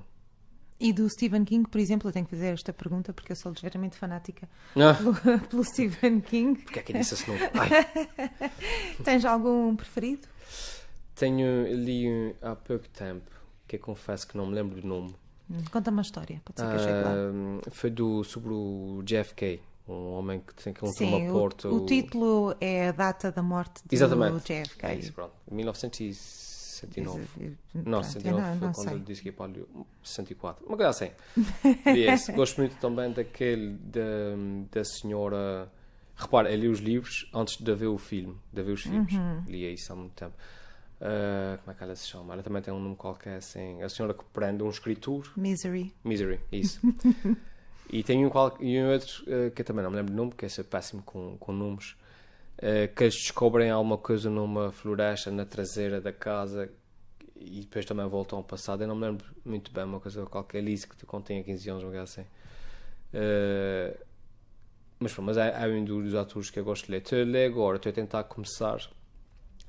E 0.80 0.94
do 0.94 1.10
Stephen 1.10 1.44
King, 1.44 1.68
por 1.68 1.80
exemplo, 1.80 2.10
eu 2.10 2.14
tenho 2.14 2.26
que 2.26 2.32
fazer 2.32 2.54
esta 2.54 2.72
pergunta 2.72 3.12
porque 3.12 3.32
eu 3.32 3.36
sou 3.36 3.52
ligeiramente 3.52 3.98
fanática 3.98 4.48
ah. 4.76 4.94
pelo, 5.24 5.40
pelo, 5.48 5.64
Stephen 5.64 6.22
King. 6.22 6.62
Porque 6.62 6.80
é 6.80 6.84
que 6.84 6.94
disse 6.94 7.16
esse 7.16 7.28
nome? 7.28 7.40
Tens 9.04 9.26
algum 9.26 9.76
preferido? 9.76 10.28
Tenho, 11.16 11.68
li 11.74 12.36
há 12.42 12.56
pouco 12.56 12.88
tempo, 12.90 13.32
que 13.68 13.76
eu 13.76 13.80
confesso 13.80 14.28
que 14.28 14.36
não 14.38 14.48
me 14.48 14.56
lembro 14.56 14.82
do 14.82 14.88
nome. 14.88 15.16
Hum, 15.50 15.64
conta 15.72 15.90
uma 15.92 16.02
história, 16.02 16.42
pode 16.44 16.60
ser 16.60 16.68
que 16.68 16.76
eu 16.76 16.80
chegue 16.80 17.04
lá. 17.04 17.14
Foi 17.72 17.90
do, 17.90 18.22
sobre 18.24 18.54
o 18.54 19.02
JFK, 19.04 19.62
um 19.88 20.12
homem 20.14 20.42
que 20.42 20.54
tem 20.56 20.74
que 20.74 20.84
um 20.84 20.92
Sim, 20.92 21.30
Porto. 21.32 21.70
O, 21.70 21.84
o 21.84 21.86
título 21.86 22.54
é 22.60 22.90
a 22.90 22.92
data 22.92 23.32
da 23.32 23.42
morte 23.42 23.82
do 23.86 23.94
Exatamente. 23.94 24.64
JFK. 24.64 24.86
É 24.86 24.96
isso, 24.96 25.14
pronto. 25.14 25.32
1969. 25.50 27.58
Não, 27.74 28.04
69 28.04 28.42
não, 28.42 28.58
foi 28.58 28.68
não 28.68 28.74
quando 28.74 28.88
sei. 28.88 28.98
ele 28.98 29.06
disse 29.06 29.22
que 29.22 29.30
ia 29.30 29.34
para 29.34 29.50
o 29.52 29.88
64. 30.04 30.66
Uma 30.66 30.76
coisa 30.76 30.90
assim. 30.90 31.12
e 31.88 32.06
gosto 32.34 32.58
muito 32.58 32.76
também 32.78 33.10
daquele 33.12 33.78
da, 33.78 34.02
da 34.72 34.84
senhora. 34.84 35.72
Repara, 36.16 36.52
eu 36.52 36.60
li 36.60 36.68
os 36.68 36.80
livros 36.80 37.30
antes 37.34 37.58
de 37.58 37.76
ver 37.76 37.88
o 37.88 37.98
filme, 37.98 38.36
de 38.52 38.64
ver 38.64 38.72
os 38.72 38.82
filmes. 38.82 39.14
Uhum. 39.14 39.44
Li 39.48 39.72
isso 39.72 39.94
há 39.94 39.96
muito 39.96 40.14
tempo. 40.14 40.34
Uh, 41.00 41.60
como 41.60 41.72
é 41.72 41.74
que 41.76 41.84
ela 41.84 41.96
se 41.96 42.08
chama? 42.08 42.34
Ela 42.34 42.42
também 42.42 42.62
tem 42.62 42.74
um 42.74 42.80
nome 42.80 42.96
qualquer 42.96 43.38
assim. 43.38 43.82
A 43.84 43.90
senhora 43.90 44.14
que 44.14 44.24
prende 44.26 44.64
um 44.64 44.70
escritor. 44.70 45.32
Misery. 45.36 45.94
Misery, 46.04 46.40
isso. 46.52 46.80
e 47.90 48.04
tem 48.04 48.26
um, 48.26 48.30
qual, 48.30 48.58
e 48.60 48.80
um 48.80 48.92
outro 48.92 49.24
uh, 49.24 49.52
que 49.52 49.62
eu 49.62 49.66
também 49.66 49.84
não 49.84 49.92
me 49.92 49.98
lembro 49.98 50.12
do 50.12 50.18
nome, 50.18 50.32
porque 50.32 50.46
é 50.46 50.64
péssimo 50.64 51.04
com, 51.04 51.38
com 51.38 51.52
nomes. 51.52 51.96
Uh, 52.58 52.94
que 52.96 53.04
eles 53.04 53.14
descobrem 53.14 53.70
alguma 53.70 53.98
coisa 53.98 54.30
numa 54.32 54.72
floresta 54.72 55.30
na 55.30 55.46
traseira 55.46 56.02
da 56.02 56.12
casa 56.12 56.72
e 57.36 57.62
depois 57.62 57.86
também 57.86 58.08
voltam 58.08 58.40
ao 58.40 58.44
passado. 58.44 58.82
Eu 58.82 58.88
não 58.88 58.96
me 58.96 59.06
lembro 59.06 59.28
muito 59.46 59.72
bem, 59.72 59.84
uma 59.84 60.00
coisa 60.00 60.26
qualquer. 60.26 60.64
Lise 60.64 60.88
que 60.88 61.06
contém 61.06 61.40
a 61.40 61.44
15 61.44 61.70
anos, 61.70 61.84
uma 61.84 62.02
assim. 62.02 62.26
mas, 65.00 65.16
mas 65.20 65.38
é, 65.38 65.64
é 65.64 65.68
um 65.68 65.86
dos 65.86 66.16
atores 66.16 66.50
que 66.50 66.60
eu 66.60 66.64
gosto 66.64 66.88
de 66.88 66.94
ler. 66.94 67.04
Estou 67.04 67.22
a 67.22 67.24
ler 67.24 67.46
agora, 67.46 67.78
estou 67.78 67.92
a 67.92 67.94
tentar 67.94 68.24
começar 68.24 68.80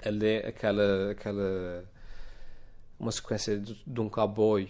a 0.04 0.10
ler 0.10 0.46
aquela, 0.46 1.10
aquela 1.10 1.84
uma 2.98 3.12
sequência 3.12 3.58
de, 3.58 3.80
de 3.86 4.00
um 4.00 4.08
cowboy. 4.08 4.68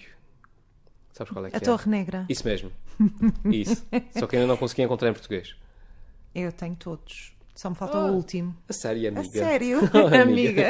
Sabes 1.13 1.33
qual 1.33 1.47
é 1.47 1.51
que 1.51 1.57
a 1.57 1.59
é? 1.59 1.63
A 1.63 1.65
Torre 1.65 1.91
Negra. 1.91 2.27
Isso 2.29 2.47
mesmo. 2.47 2.73
Isso. 3.47 3.87
Só 4.19 4.27
que 4.27 4.37
ainda 4.37 4.47
não 4.47 4.57
consegui 4.57 4.83
encontrar 4.83 5.09
em 5.11 5.13
português. 5.13 5.57
Eu 6.35 6.53
tenho 6.53 6.77
todos. 6.77 7.33
Só 7.59 7.69
me 7.71 7.75
falta 7.75 7.99
oh, 7.99 8.13
o 8.13 8.15
último. 8.15 8.57
A 8.69 8.73
sério, 8.73 9.09
amiga? 9.19 9.21
A 9.21 9.33
sério, 9.33 9.81
amiga. 10.23 10.65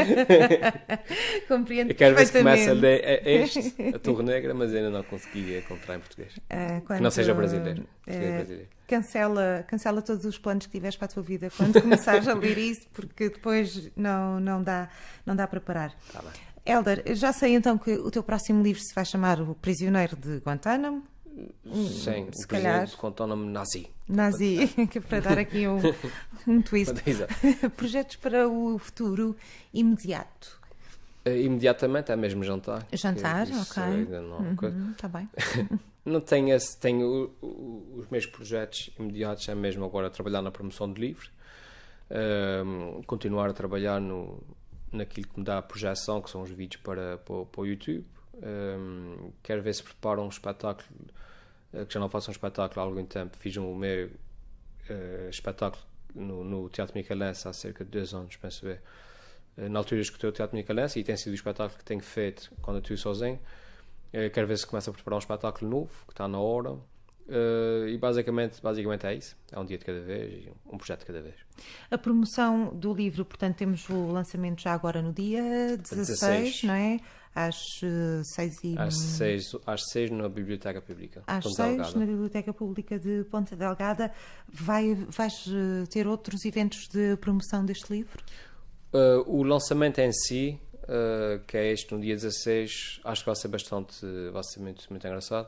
Compreendo 1.47 1.91
Eu 1.91 1.95
quero 1.95 2.17
ver 2.17 2.27
se 2.27 2.33
começa 2.33 2.71
a 2.71 2.73
ler 2.73 3.27
este, 3.27 3.75
a 3.95 3.99
Torre 3.99 4.23
Negra, 4.23 4.55
mas 4.55 4.75
ainda 4.75 4.89
não 4.89 5.03
consegui 5.03 5.59
encontrar 5.59 5.97
em 5.97 5.99
português. 5.99 6.35
Uh, 6.39 6.81
quando, 6.87 6.97
que 6.97 7.03
não 7.03 7.11
seja 7.11 7.35
brasileiro. 7.35 7.83
Uh, 8.07 8.37
brasileiro. 8.37 8.69
Cancela, 8.87 9.67
cancela 9.69 10.01
todos 10.01 10.25
os 10.25 10.39
planos 10.39 10.65
que 10.65 10.73
tiveres 10.73 10.97
para 10.97 11.05
a 11.05 11.09
tua 11.09 11.23
vida 11.23 11.51
quando 11.55 11.79
começares 11.79 12.27
a 12.27 12.33
ler 12.33 12.57
isso, 12.57 12.89
porque 12.95 13.29
depois 13.29 13.91
não, 13.95 14.41
não, 14.41 14.63
dá, 14.63 14.89
não 15.27 15.37
dá 15.37 15.47
para 15.47 15.61
parar. 15.61 15.95
Tá 16.11 16.23
bem. 16.23 16.33
Elder, 16.65 17.03
já 17.15 17.35
sei 17.35 17.55
então 17.55 17.77
que 17.77 17.93
o 17.93 18.11
teu 18.11 18.23
próximo 18.23 18.63
livro 18.63 18.81
se 18.81 18.95
vai 18.95 19.05
chamar 19.05 19.43
O 19.43 19.55
Prisioneiro 19.55 20.17
de 20.17 20.39
Guantánamo. 20.39 21.03
Sim, 21.65 22.29
se 22.33 22.45
o 22.45 22.49
calhar. 22.49 22.89
Guantánamo 22.97 23.45
Nazi. 23.45 23.89
Nazi, 24.09 24.69
que 24.91 24.99
é 24.99 25.01
para 25.01 25.21
dar 25.21 25.39
aqui 25.39 25.67
um, 25.69 25.79
um 26.47 26.63
twist. 26.63 26.95
Projetos 27.77 28.17
para 28.17 28.49
o 28.49 28.79
futuro 28.79 29.37
imediato. 29.73 30.59
Uh, 31.27 31.31
imediatamente 31.31 32.13
é 32.13 32.17
mesmo 32.17 32.43
jantar. 32.43 32.87
Jantar, 32.93 33.47
ok. 33.49 33.83
Ainda 33.83 34.21
não. 34.21 34.39
Uhum, 34.39 34.95
tá 34.95 35.09
bem. 35.09 35.29
não 36.05 36.21
tenho, 36.21 36.55
esse, 36.55 36.79
tenho 36.79 37.31
os 37.43 38.09
meus 38.09 38.27
projetos 38.27 38.91
imediatos 38.99 39.49
é 39.49 39.55
mesmo 39.55 39.85
agora 39.85 40.09
trabalhar 40.09 40.43
na 40.43 40.51
promoção 40.51 40.91
de 40.93 41.01
livros, 41.01 41.31
um, 42.65 43.03
continuar 43.03 43.51
a 43.51 43.53
trabalhar 43.53 44.01
no, 44.01 44.43
naquilo 44.93 45.27
que 45.29 45.39
me 45.39 45.45
dá 45.45 45.59
a 45.59 45.63
projeção, 45.63 46.21
que 46.21 46.31
são 46.31 46.43
os 46.43 46.51
vídeos 46.51 46.81
para, 46.83 47.19
para, 47.19 47.45
para 47.45 47.61
o 47.61 47.67
YouTube. 47.67 48.07
Um, 48.35 49.33
quero 49.43 49.63
ver 49.63 49.75
se 49.75 49.83
preparo 49.83 50.23
um 50.23 50.29
espetáculo 50.29 50.89
eh, 51.09 51.13
que 51.73 51.95
já 51.95 52.01
não 52.01 52.09
faço 52.09 52.31
um 52.31 52.33
espetáculo 52.33 52.81
há 52.81 52.85
algum 52.85 53.05
tempo. 53.05 53.37
Fiz 53.37 53.57
um 53.57 53.75
meu 53.75 54.07
uh, 54.07 55.29
espetáculo 55.29 55.83
no, 56.15 56.45
no, 56.45 56.69
Teatro 56.69 56.97
Micalense 56.97 57.47
há 57.47 57.53
cerca 57.53 57.85
de 57.85 57.91
dois 57.91 58.15
anos, 58.15 58.37
penso 58.37 58.65
ver. 58.65 58.83
Uh, 59.57 59.69
na 59.69 59.79
altura 59.79 60.01
escutei 60.01 60.29
o 60.29 60.33
Teatro 60.33 60.57
Micalense 60.57 60.99
e 60.99 61.05
tem 61.05 61.17
sido 61.17 61.33
o 61.33 61.35
espetáculo 61.35 61.79
que 61.79 61.85
tenho 61.85 62.03
feito 62.03 62.51
quando 62.63 62.77
eu 62.77 62.83
estou 62.83 62.97
sozinho. 62.97 63.39
Uh, 64.13 64.31
quero 64.33 64.47
ver 64.47 64.57
se 64.57 64.67
começo 64.67 64.91
a 64.91 64.93
preparar 64.93 65.17
um 65.17 65.21
espetáculo 65.21 65.71
novo, 65.71 65.93
que 66.07 66.13
está 66.13 66.27
na 66.27 66.39
hora. 66.39 66.73
Uh, 67.29 67.87
e 67.87 67.99
basicamente, 67.99 68.63
basicamente 68.63 69.07
é 69.07 69.15
isso. 69.15 69.37
É 69.53 69.59
um 69.59 69.65
dia 69.65 69.77
de 69.77 69.85
cada 69.85 70.01
vez 70.01 70.47
e 70.47 70.53
um 70.67 70.79
projeto 70.79 71.01
de 71.01 71.07
cada 71.07 71.21
vez. 71.21 71.35
A 71.91 71.99
promoção 71.99 72.75
do 72.75 72.95
livro, 72.95 73.23
portanto, 73.23 73.57
temos 73.57 73.87
o 73.91 74.11
lançamento 74.11 74.63
já 74.63 74.73
agora 74.73 75.03
no 75.03 75.13
dia 75.13 75.77
16, 75.77 76.07
16. 76.21 76.63
não 76.63 76.75
é? 76.75 76.99
Às 77.35 77.57
uh, 77.83 78.23
seis 78.35 78.57
e... 78.65 78.79
Às 78.79 78.97
seis, 78.97 79.45
às 79.67 79.83
seis 79.91 80.11
na 80.11 80.29
Biblioteca 80.29 80.81
Pública. 80.81 81.23
Às 81.27 81.45
Ponta 81.45 81.57
seis 81.57 81.77
Delgada. 81.77 81.99
na 81.99 82.07
Biblioteca 82.07 82.53
Pública 82.53 82.99
de 82.99 83.25
Ponta 83.31 83.57
Delgada. 83.57 84.13
Vai, 84.49 84.95
vais 84.95 85.47
uh, 85.47 85.87
ter 85.89 86.07
outros 86.07 86.45
eventos 86.45 86.89
de 86.89 87.17
promoção 87.17 87.65
deste 87.65 87.93
livro? 87.93 88.23
Uh, 88.93 89.23
o 89.27 89.43
lançamento 89.43 89.99
em 89.99 90.13
si, 90.13 90.59
que 91.47 91.59
é 91.59 91.71
este 91.71 91.93
no 91.93 92.01
dia 92.01 92.15
16, 92.15 93.01
acho 93.05 93.23
que 93.23 93.27
vai 93.27 93.37
ser 93.37 93.49
bastante, 93.49 93.95
vai 94.33 94.43
ser 94.43 94.61
muito, 94.61 94.87
muito 94.89 95.07
engraçado. 95.07 95.47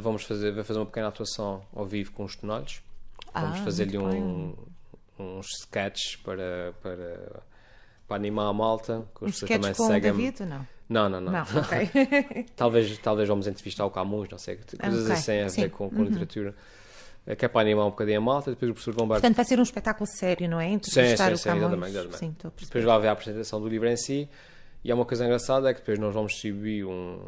vamos 0.00 0.22
fazer, 0.22 0.52
vai 0.52 0.62
fazer 0.62 0.78
uma 0.78 0.86
pequena 0.86 1.08
atuação 1.08 1.66
ao 1.74 1.84
vivo 1.84 2.12
com 2.12 2.22
os 2.24 2.36
tonalhos. 2.36 2.80
Vamos 3.34 3.58
ah, 3.58 3.64
fazer-lhe 3.64 3.98
um, 3.98 4.54
uns 5.18 5.48
sketches 5.60 6.14
para, 6.16 6.72
para, 6.80 7.42
para 8.06 8.16
animar 8.16 8.48
a 8.48 8.52
malta. 8.52 9.04
Que 9.18 9.24
os 9.24 9.40
também 9.40 9.74
com 9.74 9.86
seguem. 9.88 10.12
David 10.12 10.42
ou 10.42 10.48
não? 10.48 10.73
Não, 10.88 11.08
não, 11.08 11.20
não. 11.20 11.32
não 11.32 11.42
okay. 11.42 12.46
talvez, 12.56 12.98
talvez 12.98 13.28
vamos 13.28 13.46
entrevistar 13.46 13.86
o 13.86 13.90
Camus, 13.90 14.28
não 14.28 14.38
sei, 14.38 14.56
coisas 14.56 15.04
okay. 15.04 15.12
assim 15.12 15.40
a 15.40 15.48
ver 15.48 15.70
com, 15.70 15.88
com 15.88 15.96
uhum. 15.96 16.04
literatura. 16.04 16.54
É 17.26 17.34
que 17.34 17.44
é 17.44 17.48
para 17.48 17.62
animar 17.62 17.86
um 17.86 17.90
bocadinho 17.90 18.18
a 18.18 18.20
malta, 18.20 18.50
depois 18.50 18.70
o 18.70 18.74
professor 18.74 18.94
Gombardo... 18.94 19.22
Portanto, 19.22 19.36
vai 19.36 19.44
ser 19.46 19.58
um 19.58 19.62
espetáculo 19.62 20.06
sério, 20.06 20.46
não 20.46 20.60
é? 20.60 20.68
Entrevistar 20.68 21.30
sim, 21.30 21.36
sim, 21.36 21.50
sim, 21.50 21.56
exatamente, 21.56 21.90
exatamente. 21.90 22.18
Sim, 22.18 22.36
depois 22.60 22.84
vai 22.84 22.96
haver 22.96 23.08
a 23.08 23.12
apresentação 23.12 23.60
do 23.62 23.66
livro 23.66 23.88
em 23.88 23.96
si, 23.96 24.28
e 24.84 24.92
há 24.92 24.94
uma 24.94 25.06
coisa 25.06 25.24
engraçada, 25.24 25.70
é 25.70 25.72
que 25.72 25.80
depois 25.80 25.98
nós 25.98 26.12
vamos 26.12 26.32
distribuir 26.32 26.86
um... 26.86 27.18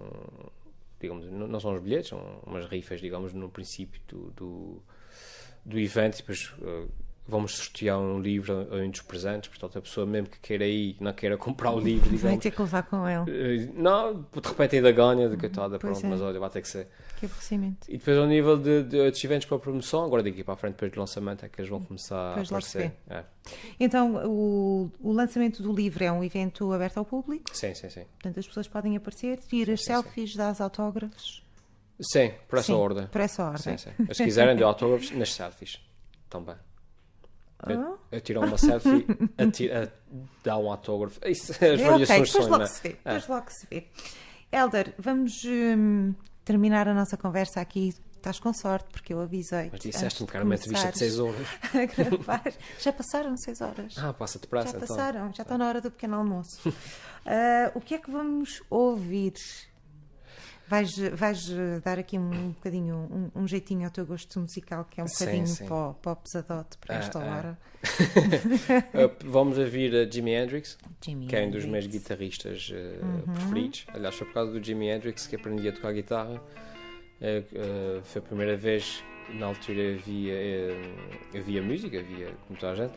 Digamos, 1.00 1.26
não 1.30 1.60
são 1.60 1.74
os 1.74 1.80
bilhetes, 1.80 2.10
são 2.10 2.40
umas 2.46 2.66
rifas, 2.66 3.00
digamos, 3.00 3.32
no 3.32 3.48
princípio 3.48 4.00
do, 4.06 4.30
do, 4.32 4.82
do 5.64 5.78
evento, 5.78 6.16
e 6.16 6.18
depois... 6.18 6.52
Vamos 7.28 7.56
sortear 7.56 7.98
um 7.98 8.20
livro 8.20 8.68
a 8.70 8.76
um 8.76 8.90
dos 8.90 9.02
presentes, 9.02 9.48
portanto 9.48 9.78
a 9.78 9.82
pessoa 9.82 10.06
mesmo 10.06 10.28
que 10.28 10.38
queira 10.38 10.64
ir, 10.64 10.96
não 11.00 11.12
queira 11.12 11.36
comprar 11.36 11.72
o 11.72 11.80
livro, 11.80 12.04
digamos, 12.04 12.22
vai 12.22 12.38
ter 12.38 12.50
que 12.52 12.62
levar 12.62 12.84
com 12.84 13.08
ele. 13.08 13.24
Eh, 13.28 13.68
não, 13.74 14.14
de 14.14 14.48
repente 14.48 14.76
ainda 14.76 14.92
ganha, 14.92 15.28
de 15.28 15.36
coitada, 15.36 15.78
pronto, 15.78 16.04
é. 16.04 16.08
mas 16.08 16.20
olha, 16.20 16.38
vai 16.38 16.50
ter 16.50 16.62
que 16.62 16.68
ser. 16.68 16.88
Que 17.18 17.26
aborrecimento. 17.26 17.86
E 17.88 17.96
depois 17.96 18.16
ao 18.16 18.26
nível 18.26 18.56
de, 18.56 18.82
de 18.84 19.00
outros 19.00 19.24
eventos 19.24 19.46
para 19.46 19.56
a 19.56 19.60
promoção, 19.60 20.04
agora 20.04 20.22
daqui 20.22 20.44
para 20.44 20.54
a 20.54 20.56
frente, 20.56 20.74
depois 20.74 20.92
do 20.92 21.00
lançamento, 21.00 21.44
é 21.44 21.48
que 21.48 21.60
eles 21.60 21.70
vão 21.70 21.82
começar 21.82 22.28
depois 22.30 22.52
a 22.52 22.56
aparecer. 22.56 22.92
É. 23.08 23.24
Então, 23.80 24.24
o, 24.26 24.90
o 25.00 25.12
lançamento 25.12 25.62
do 25.62 25.72
livro 25.72 26.04
é 26.04 26.12
um 26.12 26.22
evento 26.22 26.72
aberto 26.72 26.98
ao 26.98 27.04
público? 27.04 27.44
Sim, 27.52 27.74
sim, 27.74 27.88
sim. 27.88 28.04
Portanto, 28.04 28.38
as 28.38 28.46
pessoas 28.46 28.68
podem 28.68 28.96
aparecer, 28.96 29.38
tirar 29.38 29.72
as 29.72 29.84
selfies, 29.84 30.32
sim. 30.32 30.38
dar 30.38 30.52
os 30.52 30.60
autógrafos? 30.60 31.44
Sim, 32.00 32.32
por 32.46 32.58
essa 32.58 32.66
sim, 32.66 32.72
ordem. 32.72 33.06
Por 33.06 33.20
essa 33.20 33.44
ordem. 33.44 33.78
Sim, 33.78 33.90
sim. 33.96 34.14
Se 34.14 34.24
quiserem, 34.24 34.54
dê 34.54 34.62
autógrafos 34.62 35.10
nas 35.12 35.32
selfies 35.32 35.80
também. 36.28 36.56
Eu, 37.66 37.98
eu 38.12 38.20
tiro 38.20 38.44
uma 38.44 38.58
selfie, 38.58 39.06
a, 39.38 39.50
tira, 39.50 39.84
a 39.84 40.26
dar 40.44 40.58
um 40.58 40.70
autógrafo. 40.70 41.18
Isso, 41.26 41.52
as 41.52 41.62
é, 41.62 41.76
variações 41.76 42.30
okay, 42.30 42.42
depois 42.42 42.48
logo 42.48 42.66
se 42.66 42.82
vê. 42.82 42.88
É. 42.88 42.94
Depois 43.14 43.28
logo 43.28 43.46
se 43.50 43.66
vê. 43.70 43.86
Helder, 44.52 44.94
vamos 44.98 45.44
hum, 45.44 46.14
terminar 46.44 46.88
a 46.88 46.94
nossa 46.94 47.16
conversa 47.16 47.60
aqui. 47.60 47.94
Estás 48.16 48.40
com 48.40 48.52
sorte, 48.52 48.88
porque 48.90 49.14
eu 49.14 49.20
avisei. 49.20 49.68
Mas 49.70 49.80
disseste-me 49.80 50.28
que 50.28 50.36
era 50.36 50.44
uma 50.44 50.54
entrevista 50.54 50.90
de 50.90 50.98
6 50.98 51.18
horas. 51.20 51.46
Já 52.80 52.92
passaram 52.92 53.36
6 53.36 53.60
horas. 53.60 53.94
Ah, 53.98 54.12
passa 54.12 54.38
depressa. 54.38 54.72
Já 54.72 54.76
então. 54.78 54.88
passaram, 54.88 55.32
já 55.32 55.42
está 55.42 55.56
na 55.56 55.68
hora 55.68 55.80
do 55.80 55.92
pequeno 55.92 56.16
almoço. 56.16 56.68
uh, 56.68 56.72
o 57.74 57.80
que 57.80 57.94
é 57.94 57.98
que 57.98 58.10
vamos 58.10 58.62
ouvir? 58.68 59.34
Vais, 60.68 60.98
vais 60.98 61.48
dar 61.84 61.98
aqui 61.98 62.18
um 62.18 62.50
bocadinho, 62.50 62.96
um, 62.96 63.42
um, 63.42 63.46
jeitinho 63.46 63.84
ao 63.84 63.90
teu 63.90 64.04
gosto 64.04 64.40
musical, 64.40 64.84
que 64.90 65.00
é 65.00 65.04
um 65.04 65.06
bocadinho 65.06 65.46
sim. 65.46 65.66
Para, 65.66 65.92
para 65.94 66.12
o 66.12 66.16
pesadote 66.16 66.78
para 66.78 66.96
esta 66.96 67.18
ah, 67.18 67.22
ah. 67.22 67.36
hora. 67.36 67.58
Ah. 68.94 69.10
Vamos 69.24 69.58
ouvir 69.58 69.94
a 69.94 70.10
Jimi 70.10 70.32
Hendrix, 70.32 70.76
Jimi 71.00 71.26
que 71.28 71.36
é 71.36 71.46
um 71.46 71.50
dos 71.50 71.64
meus 71.64 71.86
guitarristas 71.86 72.70
uh, 72.70 73.04
uhum. 73.04 73.34
preferidos. 73.34 73.86
Aliás, 73.94 74.14
foi 74.16 74.26
por 74.26 74.34
causa 74.34 74.52
do 74.52 74.64
Jimi 74.64 74.88
Hendrix 74.88 75.26
que 75.26 75.36
aprendi 75.36 75.68
a 75.68 75.72
tocar 75.72 75.92
guitarra. 75.92 76.42
Uh, 77.20 77.98
uh, 77.98 78.02
foi 78.02 78.20
a 78.20 78.24
primeira 78.24 78.56
vez 78.56 79.04
na 79.34 79.46
altura 79.46 79.94
havia, 79.94 80.34
eh, 80.34 80.94
havia 81.34 81.62
música, 81.62 81.98
havia 81.98 82.32
como 82.46 82.58
toda 82.58 82.72
a 82.72 82.74
gente, 82.76 82.94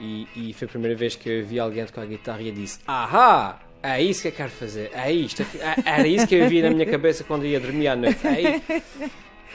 e, 0.00 0.28
e 0.36 0.52
foi 0.52 0.66
a 0.66 0.70
primeira 0.70 0.96
vez 0.96 1.16
que 1.16 1.28
eu 1.28 1.44
vi 1.44 1.58
alguém 1.58 1.84
tocar 1.86 2.06
guitarra 2.06 2.42
e 2.42 2.48
eu 2.48 2.54
disse: 2.54 2.80
Ahá! 2.86 3.60
É 3.82 4.02
isso 4.02 4.22
que 4.22 4.28
eu 4.28 4.32
quero 4.32 4.50
fazer, 4.50 4.90
é 4.92 5.12
isto. 5.12 5.46
Era 5.84 6.06
isso 6.08 6.26
que 6.26 6.34
eu 6.34 6.48
via 6.48 6.68
na 6.68 6.70
minha 6.70 6.86
cabeça 6.86 7.22
quando 7.22 7.46
ia 7.46 7.60
dormir 7.60 7.88
à 7.88 7.96
noite. 7.96 8.18
É. 8.26 8.82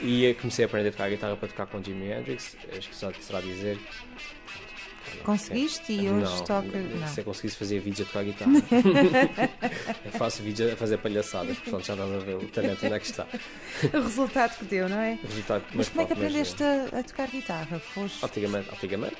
E 0.00 0.34
comecei 0.40 0.64
a 0.64 0.66
aprender 0.66 0.88
a 0.88 0.92
tocar 0.92 1.10
guitarra 1.10 1.36
para 1.36 1.48
tocar 1.48 1.66
com 1.66 1.82
Jimi 1.82 2.10
Hendrix. 2.10 2.56
Acho 2.76 2.88
que 2.88 2.96
só 2.96 3.12
será 3.20 3.40
dizer. 3.40 3.78
Conseguiste 5.24 5.92
e 5.92 6.10
hoje 6.10 6.24
não, 6.32 6.44
toca. 6.44 6.62
não, 6.78 7.00
Não. 7.00 7.08
Se 7.08 7.20
eu 7.20 7.24
conseguisse 7.24 7.56
fazer 7.56 7.78
vídeos 7.80 8.08
a 8.08 8.12
tocar 8.12 8.24
guitarra. 8.24 8.52
eu 10.04 10.12
faço 10.12 10.42
vídeos 10.42 10.72
a 10.72 10.76
fazer 10.76 10.98
palhaçadas, 10.98 11.56
portanto 11.58 11.84
já 11.86 11.94
estás 11.94 12.12
a 12.12 12.18
ver 12.18 12.36
o 12.36 12.48
talento 12.48 12.84
onde 12.86 12.94
é 12.94 12.98
que 12.98 13.06
está. 13.06 13.26
O 13.94 14.02
resultado 14.02 14.56
que 14.58 14.64
deu, 14.64 14.88
não 14.88 14.98
é? 14.98 15.18
O 15.22 15.26
resultado, 15.26 15.64
Mas 15.74 15.88
como 15.88 16.02
é 16.02 16.04
que 16.06 16.10
mas, 16.14 16.18
aprendeste 16.22 16.62
a, 16.62 16.98
a 16.98 17.02
tocar 17.02 17.28
guitarra? 17.28 17.78
Foste. 17.78 18.24
Antigamente, 18.24 18.68
antigamente, 18.72 19.16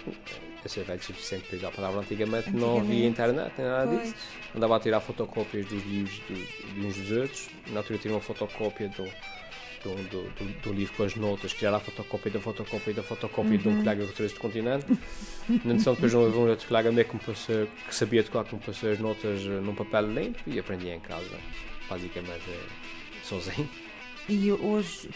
eu 0.64 0.70
sei 0.70 0.85
velho 0.85 1.02
suficiente 1.02 1.44
para 1.48 1.57
usar 1.59 1.68
a 1.68 1.72
palavra 1.72 2.00
antigamente, 2.00 2.50
não 2.50 2.70
Antigamente. 2.78 2.92
havia 2.92 3.09
internet, 3.09 3.52
nem 3.59 3.66
nada 3.66 3.87
Pois. 3.90 4.02
disso. 4.02 4.14
Andava 4.55 4.76
a 4.76 4.81
tirar 4.81 5.00
fotocópias 5.00 5.66
dos 5.66 5.83
livros 5.85 6.20
de, 6.28 6.74
de 6.81 6.87
uns 6.87 6.96
dos 6.96 7.11
outros. 7.11 7.48
Na 7.68 7.81
altura 7.81 7.98
tirei 7.98 8.14
uma 8.14 8.20
fotocópia 8.22 8.88
do, 8.88 9.05
do, 9.83 9.95
do, 10.09 10.61
do- 10.62 10.73
livro 10.73 10.95
com 10.97 11.03
as 11.05 11.14
notas, 11.16 11.53
que 11.53 11.61
já 11.62 11.68
era 11.68 11.77
a 11.77 11.81
fotocópia 11.81 12.31
da 12.33 12.40
fotocópia 12.40 12.95
da 12.95 13.03
fotocópia 13.03 13.59
de 13.59 13.68
um 13.68 13.77
colega 13.79 14.07
que 14.07 14.12
trouxe 14.14 14.35
do 14.35 14.40
continente. 14.40 14.87
Na 15.64 15.75
edição 15.75 15.95
depois 15.95 16.14
houve 16.14 16.37
um 16.37 16.49
outro 16.49 16.66
colega 16.68 16.90
meu 16.92 17.05
que, 17.05 17.14
me 17.14 17.21
passou, 17.21 17.66
que 17.88 17.95
sabia 17.95 18.23
tocar, 18.23 18.45
que 18.45 18.55
me 18.55 18.61
passou 18.61 18.90
as 18.90 18.99
notas 18.99 19.40
eh, 19.42 19.61
num 19.61 19.75
papel 19.75 20.12
limpo 20.12 20.38
e 20.47 20.59
aprendi 20.59 20.88
em 20.88 21.01
casa, 21.01 21.37
basicamente, 21.88 22.42
eh, 22.49 22.66
sozinho. 23.25 23.68
E 24.29 24.53
hoje 24.53 25.11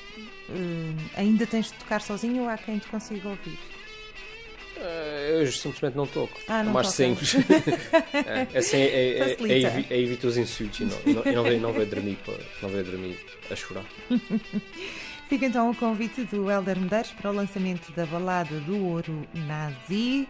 hum, 0.50 0.96
ainda 1.16 1.46
tens 1.46 1.66
de 1.66 1.74
tocar 1.74 2.00
sozinho 2.00 2.42
ou 2.42 2.48
há 2.48 2.59
quem 2.59 2.79
te 2.79 2.88
consiga 2.88 3.29
ouvir? 3.29 3.59
Eh, 4.78 5.38
Eu 5.42 5.46
simplesmente 5.52 5.96
não 5.96 6.06
toco. 6.06 6.38
Ah, 6.48 6.62
não 6.62 6.70
é 6.70 6.74
mais 6.74 6.86
tocas. 6.94 7.28
simples. 7.28 7.34
é, 8.52 8.58
assim, 8.58 8.76
é, 8.76 8.86
é, 9.18 9.36
é, 9.40 9.58
evi- 9.60 9.86
é 9.90 9.98
evito 10.00 10.26
os 10.26 10.36
insultos 10.36 10.80
e 10.80 10.84
não, 10.84 10.98
não, 11.24 11.60
não, 11.60 11.72
veio 11.72 11.86
dormir, 11.86 12.18
não 12.62 12.70
dormir 12.84 13.18
a 13.50 13.56
chorar. 13.56 13.84
Fica 15.28 15.46
então 15.46 15.70
o 15.70 15.74
convite 15.74 16.22
do 16.24 16.48
Helder 16.50 16.78
Medeiros 16.78 17.10
para 17.10 17.30
o 17.30 17.34
lançamento 17.34 17.90
da 17.92 18.06
balada 18.06 18.60
do 18.60 18.84
Ouro 18.86 19.26
Nazi. 19.34 20.28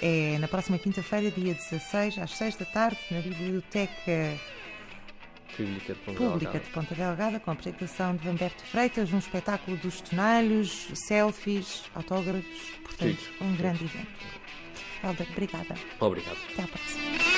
É 0.00 0.38
na 0.38 0.48
próxima 0.48 0.78
quinta-feira, 0.78 1.30
dia 1.30 1.52
16, 1.54 2.18
às 2.18 2.30
6 2.36 2.56
da 2.56 2.64
tarde, 2.64 2.96
na 3.10 3.20
Biblioteca 3.20 4.38
Pública 5.56 5.94
de 5.94 6.00
Ponta 6.00 6.18
Pública 6.18 6.38
Delgada. 6.38 6.58
de 6.64 6.70
Ponta 6.70 6.94
Delgada, 6.94 7.40
com 7.40 7.50
a 7.50 7.52
apresentação 7.54 8.16
de 8.16 8.28
Humberto 8.28 8.62
Freitas, 8.64 9.12
um 9.12 9.18
espetáculo 9.18 9.76
dos 9.78 10.00
tonalhos, 10.00 10.88
selfies, 10.94 11.84
autógrafos, 11.94 12.72
portanto, 12.82 13.18
Tudo. 13.38 13.48
um 13.48 13.56
grande 13.56 13.84
evento. 13.84 14.08
Helder, 15.02 15.28
obrigada. 15.30 15.74
Obrigado. 16.00 16.38
Até 16.52 16.62
à 16.62 16.66
próxima. 16.66 17.37